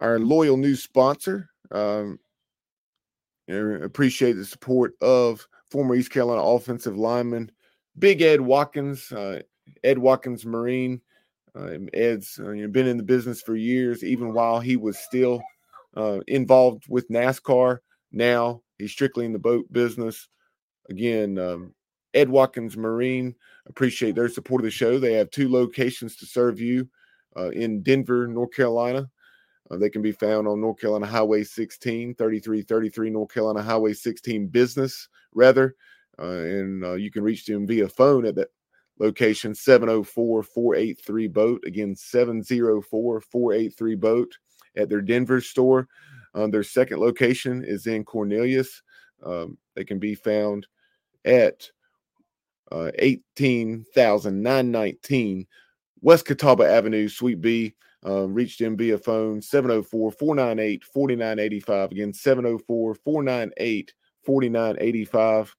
[0.00, 1.48] our loyal new sponsor.
[1.70, 2.18] Um,
[3.46, 7.50] you know, appreciate the support of former East Carolina offensive lineman
[7.98, 9.40] Big Ed Watkins, uh,
[9.82, 11.00] Ed Watkins Marine.
[11.54, 15.42] Uh, Ed's you know, been in the business for years, even while he was still
[15.96, 17.78] uh, involved with NASCAR.
[18.12, 20.28] Now he's strictly in the boat business.
[20.88, 21.74] Again, um,
[22.14, 23.34] Ed Watkins Marine.
[23.66, 24.98] Appreciate their support of the show.
[24.98, 26.88] They have two locations to serve you
[27.36, 29.08] uh, in Denver, North Carolina.
[29.70, 34.46] Uh, they can be found on North Carolina Highway 16, 3333 North Carolina Highway 16
[34.46, 35.74] business, rather.
[36.18, 38.48] Uh, and uh, you can reach them via phone at that
[38.98, 41.62] location 704 483 boat.
[41.66, 44.38] Again, 704 483 boat
[44.76, 45.88] at their Denver store.
[46.34, 48.82] Um, their second location is in Cornelius.
[49.24, 50.66] Um, they can be found
[51.26, 51.70] at
[52.72, 55.46] uh, 18,919
[56.00, 57.74] West Catawba Avenue, Suite B.
[58.02, 61.90] Um, reach them via phone 704 498 4985.
[61.90, 65.56] Again, 704 498 4985.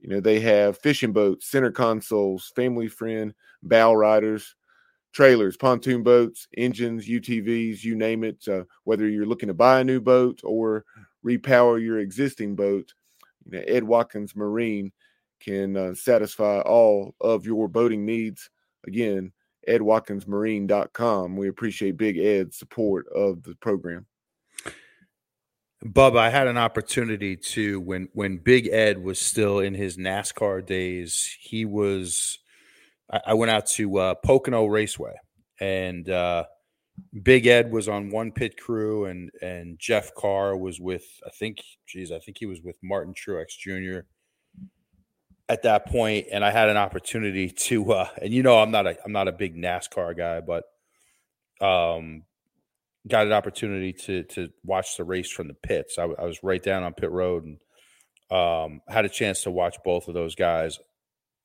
[0.00, 4.54] You know, they have fishing boats, center consoles, family friend, bow riders,
[5.12, 8.46] trailers, pontoon boats, engines, UTVs, you name it.
[8.48, 10.84] Uh, whether you're looking to buy a new boat or
[11.24, 12.92] repower your existing boat,
[13.44, 14.92] you know, Ed Watkins Marine
[15.40, 18.50] can uh, satisfy all of your boating needs.
[18.86, 19.32] Again,
[19.68, 21.36] edwatkinsmarine.com.
[21.36, 24.06] We appreciate Big Ed's support of the program.
[25.82, 30.64] Bub, I had an opportunity to when when Big Ed was still in his NASCAR
[30.64, 31.36] days.
[31.40, 32.38] He was.
[33.10, 35.14] I, I went out to uh, Pocono Raceway,
[35.58, 36.44] and uh,
[37.22, 41.06] Big Ed was on one pit crew, and and Jeff Carr was with.
[41.26, 44.06] I think, geez, I think he was with Martin Truex Jr
[45.50, 48.86] at that point, and I had an opportunity to, uh, and you know, I'm not
[48.86, 50.62] a I'm not a big NASCAR guy, but
[51.60, 52.22] um,
[53.08, 55.98] got an opportunity to to watch the race from the pits.
[55.98, 57.58] I, I was right down on pit road and
[58.30, 60.78] um, had a chance to watch both of those guys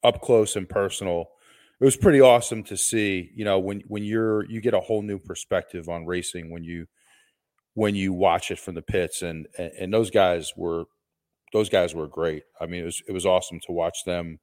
[0.04, 1.32] up close and personal.
[1.82, 3.32] It was pretty awesome to see.
[3.34, 6.86] You know, when when you're you get a whole new perspective on racing when you
[7.74, 10.86] when you watch it from the pits, and and, and those guys were
[11.56, 12.44] those guys were great.
[12.60, 14.40] I mean, it was it was awesome to watch them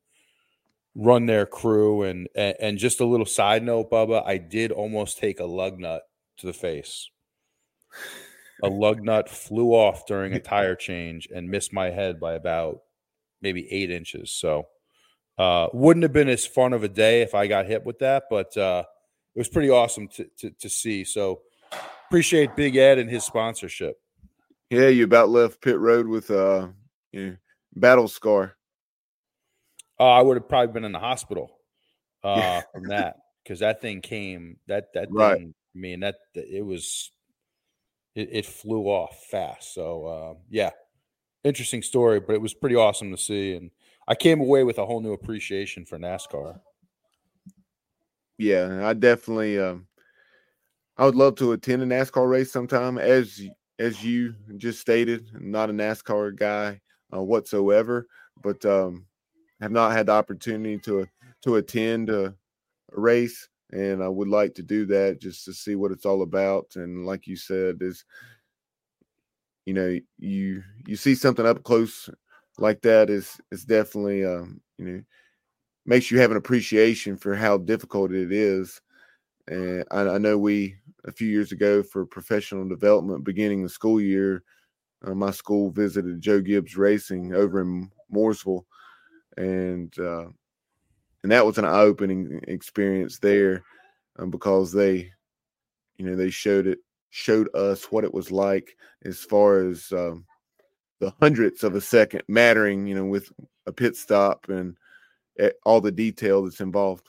[0.95, 5.19] run their crew and and, and just a little side note, Bubba, I did almost
[5.19, 6.05] take a lug nut
[6.39, 7.11] to the face.
[8.63, 12.79] A lug nut flew off during a tire change and missed my head by about
[13.43, 14.33] maybe eight inches.
[14.33, 14.69] So
[15.37, 18.25] uh, wouldn't have been as fun of a day if I got hit with that,
[18.31, 18.85] but uh,
[19.35, 21.05] it was pretty awesome to, to, to see.
[21.05, 21.43] So
[22.07, 23.99] appreciate Big Ed and his sponsorship.
[24.71, 26.69] Yeah, you about left pit road with uh
[27.13, 27.33] yeah,
[27.75, 28.57] battle scar.
[30.01, 31.59] Uh, I would have probably been in the hospital
[32.25, 35.39] uh, from that because that thing came that that right.
[35.39, 35.55] thing.
[35.75, 37.13] I mean that, that it was
[38.15, 39.75] it, it, flew off fast.
[39.75, 40.71] So uh, yeah,
[41.45, 43.71] interesting story, but it was pretty awesome to see, and
[44.09, 46.61] I came away with a whole new appreciation for NASCAR.
[48.39, 49.59] Yeah, I definitely.
[49.59, 49.87] Um,
[50.99, 52.99] I would love to attend a NASCAR race sometime.
[52.99, 53.41] As
[53.79, 56.81] as you just stated, I'm not a NASCAR guy
[57.15, 58.07] uh, whatsoever,
[58.43, 59.07] but um,
[59.61, 61.09] have not had the opportunity to
[61.43, 62.35] to attend a, a,
[62.93, 66.73] race, and I would like to do that just to see what it's all about.
[66.77, 68.05] And like you said, is
[69.67, 72.09] you know you you see something up close
[72.59, 75.03] like that is is definitely um, you know
[75.87, 78.81] makes you have an appreciation for how difficult it is.
[79.49, 84.01] And I, I know we a few years ago for professional development beginning the school
[84.01, 84.45] year
[85.05, 88.65] uh, my school visited Joe Gibbs Racing over in Mooresville,
[89.37, 90.27] and uh,
[91.23, 93.63] and that was an eye-opening experience there
[94.19, 95.11] um, because they,
[95.97, 96.79] you know, they showed it
[97.11, 98.75] showed us what it was like
[99.05, 100.25] as far as um,
[100.99, 103.31] the hundredths of a second mattering, you know, with
[103.67, 104.77] a pit stop and
[105.39, 107.09] eh, all the detail that's involved.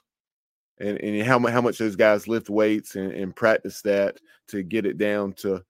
[0.79, 4.17] And, and how, how much those guys lift weights and, and practice that
[4.47, 5.63] to get it down to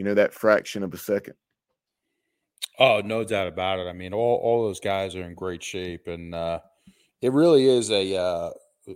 [0.00, 1.34] you know, that fraction of a second.
[2.78, 3.86] Oh, no doubt about it.
[3.86, 6.60] I mean, all, all those guys are in great shape, and uh,
[7.20, 8.50] it really is a uh,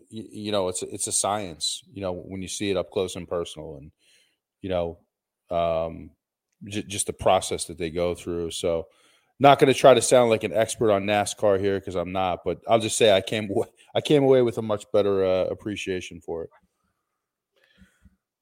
[0.09, 1.83] you, you, know it's a, it's a science.
[1.93, 3.91] You know, when you see it up close and personal, and
[4.63, 4.99] you know,
[5.51, 6.09] um,
[6.65, 8.53] j- just the process that they go through.
[8.53, 8.87] So,
[9.39, 12.39] not going to try to sound like an expert on NASCAR here because I'm not,
[12.47, 13.51] but I'll just say I came
[13.95, 16.51] I came away with a much better uh, appreciation for it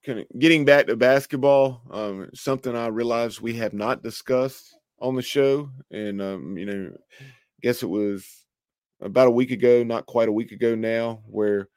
[0.05, 5.15] kind of getting back to basketball, um, something I realized we have not discussed on
[5.15, 7.25] the show, and um, you know, I
[7.61, 8.27] guess it was
[9.01, 11.69] about a week ago, not quite a week ago now, where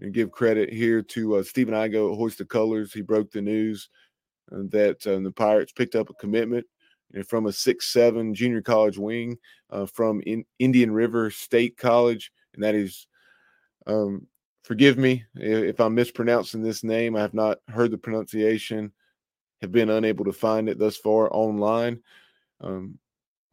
[0.00, 2.92] and give credit here to uh, Stephen Igo at Hoist the Colors.
[2.92, 3.88] He broke the news
[4.52, 6.66] uh, that uh, the Pirates picked up a commitment
[7.26, 9.38] from a six seven junior college wing
[9.70, 13.06] uh, from in Indian River State College, and that is.
[13.86, 14.26] Um,
[14.64, 17.14] forgive me if I'm mispronouncing this name.
[17.14, 18.92] I have not heard the pronunciation,
[19.60, 22.02] have been unable to find it thus far online.
[22.60, 22.98] Um,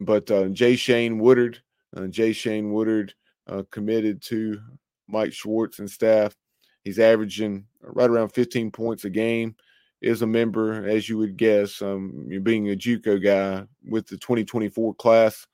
[0.00, 1.62] but uh, Jay Shane Woodard,
[1.96, 3.14] uh, Jay Shane Woodard
[3.46, 4.60] uh, committed to
[5.06, 6.34] Mike Schwartz and staff.
[6.82, 9.54] He's averaging right around 15 points a game.
[10.00, 14.94] Is a member, as you would guess, um, being a JUCO guy with the 2024
[14.94, 15.46] class,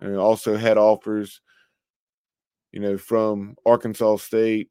[0.00, 1.40] and also had offers,
[2.70, 4.70] you know, from Arkansas State,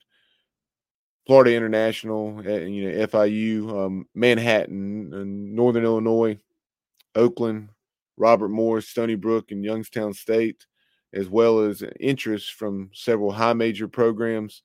[1.27, 6.37] Florida International, you know, FIU, um, Manhattan, Northern Illinois,
[7.15, 7.69] Oakland,
[8.17, 10.65] Robert Morris, Stony Brook, and Youngstown State,
[11.13, 14.63] as well as interest from several high major programs.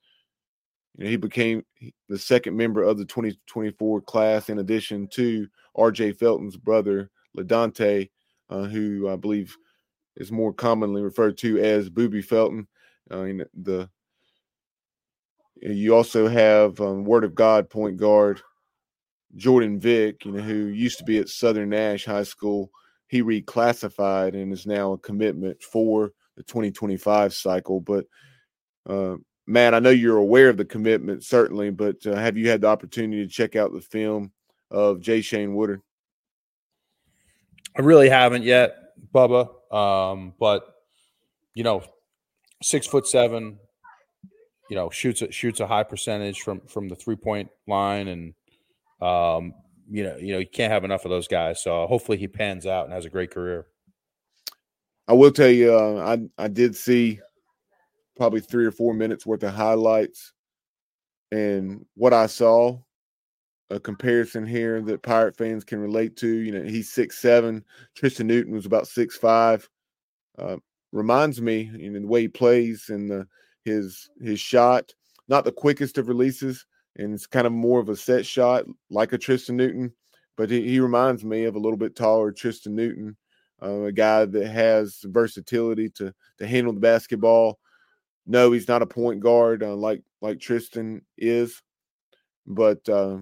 [0.96, 1.64] You know, he became
[2.08, 6.12] the second member of the 2024 class, in addition to R.J.
[6.12, 8.10] Felton's brother, LaDante,
[8.48, 9.54] uh, who I believe
[10.16, 12.66] is more commonly referred to as Booby Felton.
[13.10, 13.88] Uh, the
[15.60, 18.40] you also have um, Word of God point guard
[19.34, 22.70] Jordan Vick, you know, who used to be at Southern Nash High School.
[23.08, 27.80] He reclassified and is now a commitment for the 2025 cycle.
[27.80, 28.06] But
[28.88, 32.62] uh, Matt, I know you're aware of the commitment, certainly, but uh, have you had
[32.62, 34.32] the opportunity to check out the film
[34.70, 35.82] of Jay Shane Woodard?
[37.76, 38.74] I really haven't yet,
[39.14, 39.48] Bubba.
[39.72, 40.66] Um, but
[41.54, 41.82] you know,
[42.62, 43.58] six foot seven,
[44.68, 48.34] you know, shoots a, shoots a high percentage from from the three point line, and
[49.00, 49.54] um,
[49.90, 51.62] you know, you know, you can't have enough of those guys.
[51.62, 53.66] So hopefully he pans out and has a great career.
[55.08, 57.20] I will tell you, uh, I I did see
[58.16, 60.32] probably three or four minutes worth of highlights,
[61.30, 62.78] and what I saw,
[63.70, 66.28] a comparison here that Pirate fans can relate to.
[66.28, 67.64] You know, he's six seven.
[67.94, 69.68] Tristan Newton was about six five.
[70.38, 70.56] Uh,
[70.92, 73.26] reminds me, you know, the way he plays and the
[73.66, 74.94] his his shot,
[75.28, 76.64] not the quickest of releases,
[76.96, 79.92] and it's kind of more of a set shot like a Tristan Newton,
[80.36, 83.16] but he, he reminds me of a little bit taller Tristan Newton,
[83.62, 87.58] uh, a guy that has versatility to to handle the basketball.
[88.24, 91.60] No, he's not a point guard uh, like like Tristan is,
[92.46, 93.18] but uh,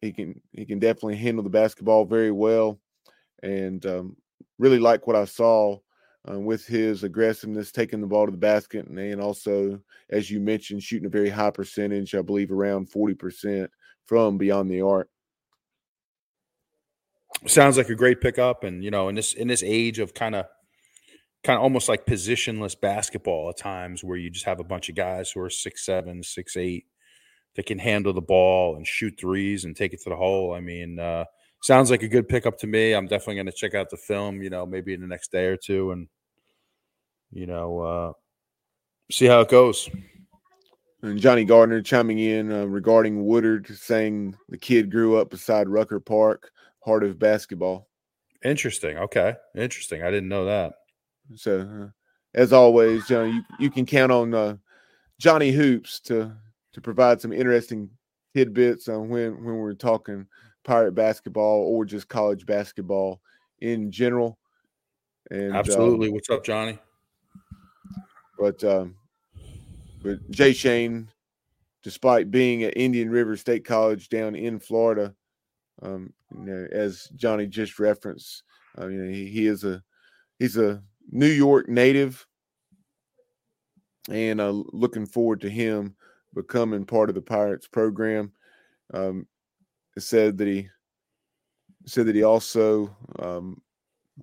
[0.00, 2.78] he can he can definitely handle the basketball very well,
[3.42, 4.16] and um,
[4.58, 5.78] really like what I saw
[6.30, 10.82] uh, with his aggressiveness, taking the ball to the basket, and, also, as you mentioned,
[10.82, 13.68] shooting a very high percentage, I believe around 40%
[14.06, 15.08] from beyond the arc.
[17.46, 18.62] Sounds like a great pickup.
[18.62, 20.46] And, you know, in this in this age of kind of
[21.42, 24.94] kind of almost like positionless basketball at times where you just have a bunch of
[24.94, 26.86] guys who are six seven, six eight
[27.56, 30.54] that can handle the ball and shoot threes and take it to the hole.
[30.54, 31.24] I mean, uh,
[31.62, 32.92] sounds like a good pickup to me.
[32.92, 35.46] I'm definitely going to check out the film, you know, maybe in the next day
[35.46, 36.08] or two and,
[37.32, 38.12] you know, uh,
[39.10, 39.88] see how it goes.
[41.02, 45.98] And Johnny Gardner chiming in uh, regarding Woodard, saying the kid grew up beside Rucker
[45.98, 46.50] Park,
[46.84, 47.88] heart of basketball.
[48.44, 48.98] Interesting.
[48.98, 49.34] Okay.
[49.56, 50.02] Interesting.
[50.02, 50.74] I didn't know that.
[51.36, 51.88] So, uh,
[52.34, 54.56] as always, Johnny, you, you can count on uh,
[55.18, 56.32] Johnny Hoops to
[56.72, 57.90] to provide some interesting
[58.34, 60.26] tidbits on when when we're talking
[60.64, 63.20] pirate basketball or just college basketball
[63.60, 64.38] in general.
[65.30, 66.78] And absolutely, um, what's up, Johnny?
[68.38, 68.96] But um,
[70.02, 71.08] but Jay Shane,
[71.82, 75.14] despite being at Indian River State College down in Florida,
[75.82, 78.42] um, you know, as Johnny just referenced,
[78.78, 79.82] uh, you know, he, he is a
[80.38, 82.26] he's a New York native,
[84.10, 85.94] and uh, looking forward to him
[86.34, 88.32] becoming part of the Pirates program.
[88.92, 89.26] Um,
[89.98, 90.68] said that he
[91.86, 93.60] said that he also um,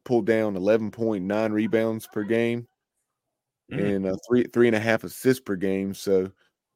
[0.06, 2.68] pulled down 11.9 rebounds per game
[3.72, 3.86] mm-hmm.
[3.86, 5.94] and uh, three three and a half assists per game.
[5.94, 6.32] So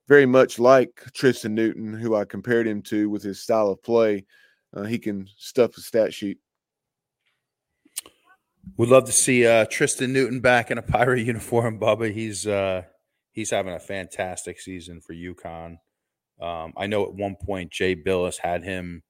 [0.08, 4.26] very much like Tristan Newton, who I compared him to with his style of play,
[4.76, 6.40] uh, he can stuff the stat sheet.
[8.78, 12.12] Would love to see uh, Tristan Newton back in a pirate uniform, Bubba.
[12.12, 12.84] He's uh,
[13.32, 15.78] he's having a fantastic season for UConn.
[16.42, 19.04] Um, I know at one point Jay Bilas had him.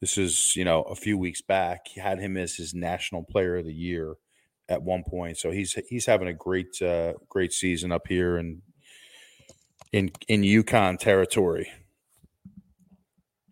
[0.00, 1.88] This is you know a few weeks back.
[1.88, 4.14] He had him as his National Player of the Year
[4.68, 5.38] at one point.
[5.38, 8.62] So he's he's having a great uh, great season up here in
[9.92, 11.70] in in UConn territory.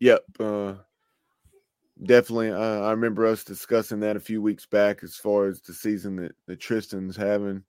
[0.01, 0.75] Yep, uh,
[2.03, 2.51] definitely.
[2.51, 6.17] Uh, I remember us discussing that a few weeks back as far as the season
[6.17, 7.63] that, that Tristan's having,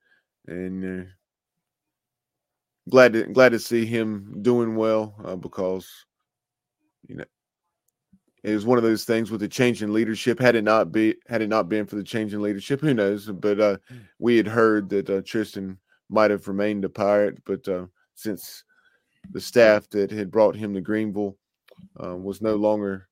[0.47, 1.09] and uh,
[2.89, 5.89] glad to glad to see him doing well uh, because
[7.07, 7.25] you know
[8.43, 10.39] it was one of those things with the change in leadership.
[10.39, 13.27] Had it not be had it not been for the change in leadership, who knows?
[13.27, 13.77] But uh,
[14.19, 15.77] we had heard that uh, Tristan
[16.09, 18.63] might have remained a pirate, but uh, since
[19.31, 21.38] the staff that had brought him to Greenville
[22.03, 23.07] uh, was no longer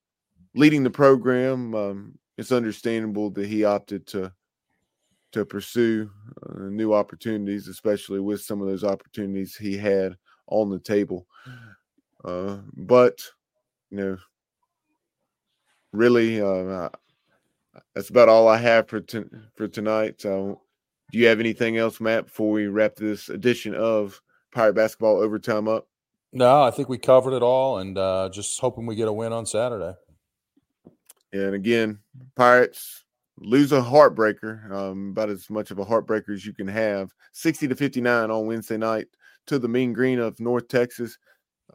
[0.54, 4.32] leading the program, um, it's understandable that he opted to
[5.32, 6.10] to pursue
[6.44, 10.16] uh, new opportunities, especially with some of those opportunities he had
[10.48, 11.28] on the table.
[12.24, 13.24] Uh, but
[13.90, 14.18] you know,
[15.92, 16.90] really, uh,
[17.96, 19.24] that's about all I have for t-
[19.56, 20.22] for tonight.
[20.22, 20.62] So,
[21.12, 24.22] do you have anything else, Matt, before we wrap this edition of
[24.52, 25.88] Pirate Basketball Overtime up?
[26.34, 29.34] No, I think we covered it all, and uh, just hoping we get a win
[29.34, 29.94] on Saturday.
[31.34, 32.00] And again,
[32.36, 33.04] Pirates
[33.42, 37.14] lose a heartbreaker, um, about as much of a heartbreaker as you can have.
[37.34, 39.08] 60 to 59 on Wednesday night
[39.48, 41.18] to the Mean Green of North Texas.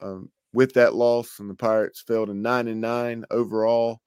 [0.01, 4.01] Um, with that loss, and the Pirates fell to nine and nine overall,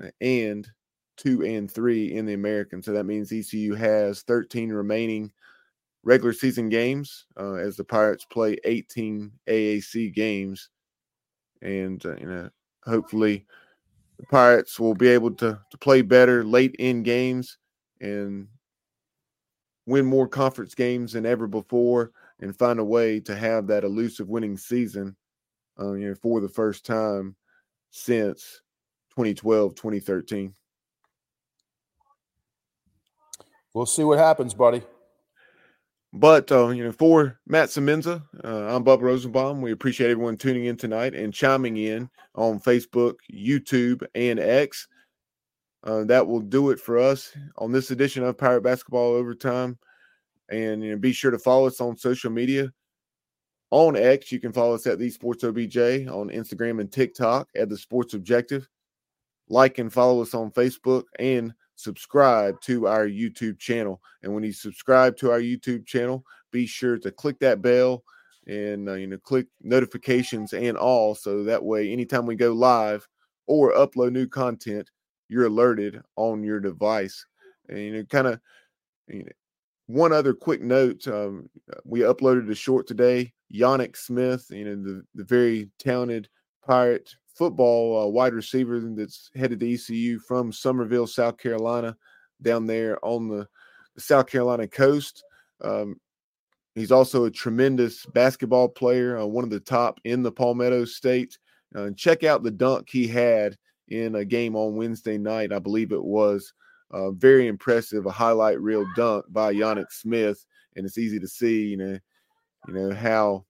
[0.00, 0.68] uh, and
[1.16, 2.82] two and three in the American.
[2.82, 5.32] So that means ECU has 13 remaining
[6.04, 10.70] regular season games uh, as the Pirates play 18 AAC games,
[11.62, 12.50] and uh, you know
[12.84, 13.44] hopefully
[14.20, 17.56] the Pirates will be able to to play better late in games
[18.00, 18.48] and
[19.86, 24.28] win more conference games than ever before and find a way to have that elusive
[24.28, 25.16] winning season
[25.80, 27.34] uh, you know, for the first time
[27.90, 28.60] since
[29.10, 30.54] 2012, 2013.
[33.72, 34.82] We'll see what happens, buddy.
[36.12, 39.60] But uh, you know, for Matt Semenza, uh, I'm Bob Rosenbaum.
[39.60, 44.88] We appreciate everyone tuning in tonight and chiming in on Facebook, YouTube, and X.
[45.84, 49.78] Uh, that will do it for us on this edition of Pirate Basketball Overtime.
[50.50, 52.72] And you know, be sure to follow us on social media
[53.70, 54.32] on X.
[54.32, 55.76] You can follow us at the Sports OBJ
[56.08, 58.68] on Instagram and TikTok at the Sports Objective.
[59.48, 64.00] Like and follow us on Facebook and subscribe to our YouTube channel.
[64.22, 68.04] And when you subscribe to our YouTube channel, be sure to click that bell
[68.46, 73.06] and uh, you know click notifications and all so that way anytime we go live
[73.46, 74.90] or upload new content,
[75.28, 77.24] you're alerted on your device.
[77.68, 78.40] And you know kind of
[79.08, 79.32] you know,
[79.86, 81.48] one other quick note um,
[81.84, 86.28] we uploaded a short today Yannick Smith, you know, the, the very talented
[86.66, 91.96] Pirate football uh, wide receiver that's headed to ECU from Summerville, South Carolina,
[92.42, 93.48] down there on the,
[93.94, 95.24] the South Carolina coast.
[95.64, 95.98] Um,
[96.74, 101.38] he's also a tremendous basketball player, uh, one of the top in the Palmetto State.
[101.74, 103.56] Uh, check out the dunk he had
[103.88, 106.52] in a game on Wednesday night, I believe it was.
[106.90, 110.44] Uh, very impressive, a highlight reel dunk by Yannick Smith,
[110.76, 111.98] and it's easy to see, you know,
[112.68, 113.46] you know how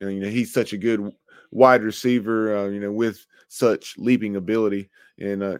[0.00, 1.10] you know he's such a good
[1.56, 5.58] wide receiver, uh, you know, with such leaping ability, and uh,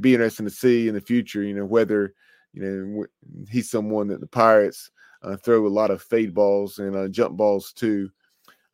[0.00, 2.14] be interesting to see in the future, you know, whether
[2.52, 3.06] you know
[3.50, 4.90] he's someone that the Pirates
[5.22, 8.10] uh, throw a lot of fade balls and uh, jump balls to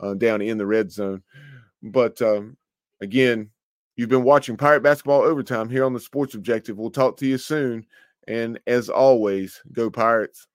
[0.01, 1.23] uh, down in the red zone.
[1.83, 2.57] But um,
[3.01, 3.51] again,
[3.97, 6.77] you've been watching Pirate Basketball Overtime here on the Sports Objective.
[6.77, 7.87] We'll talk to you soon,
[8.27, 10.49] and as always, go Pirates.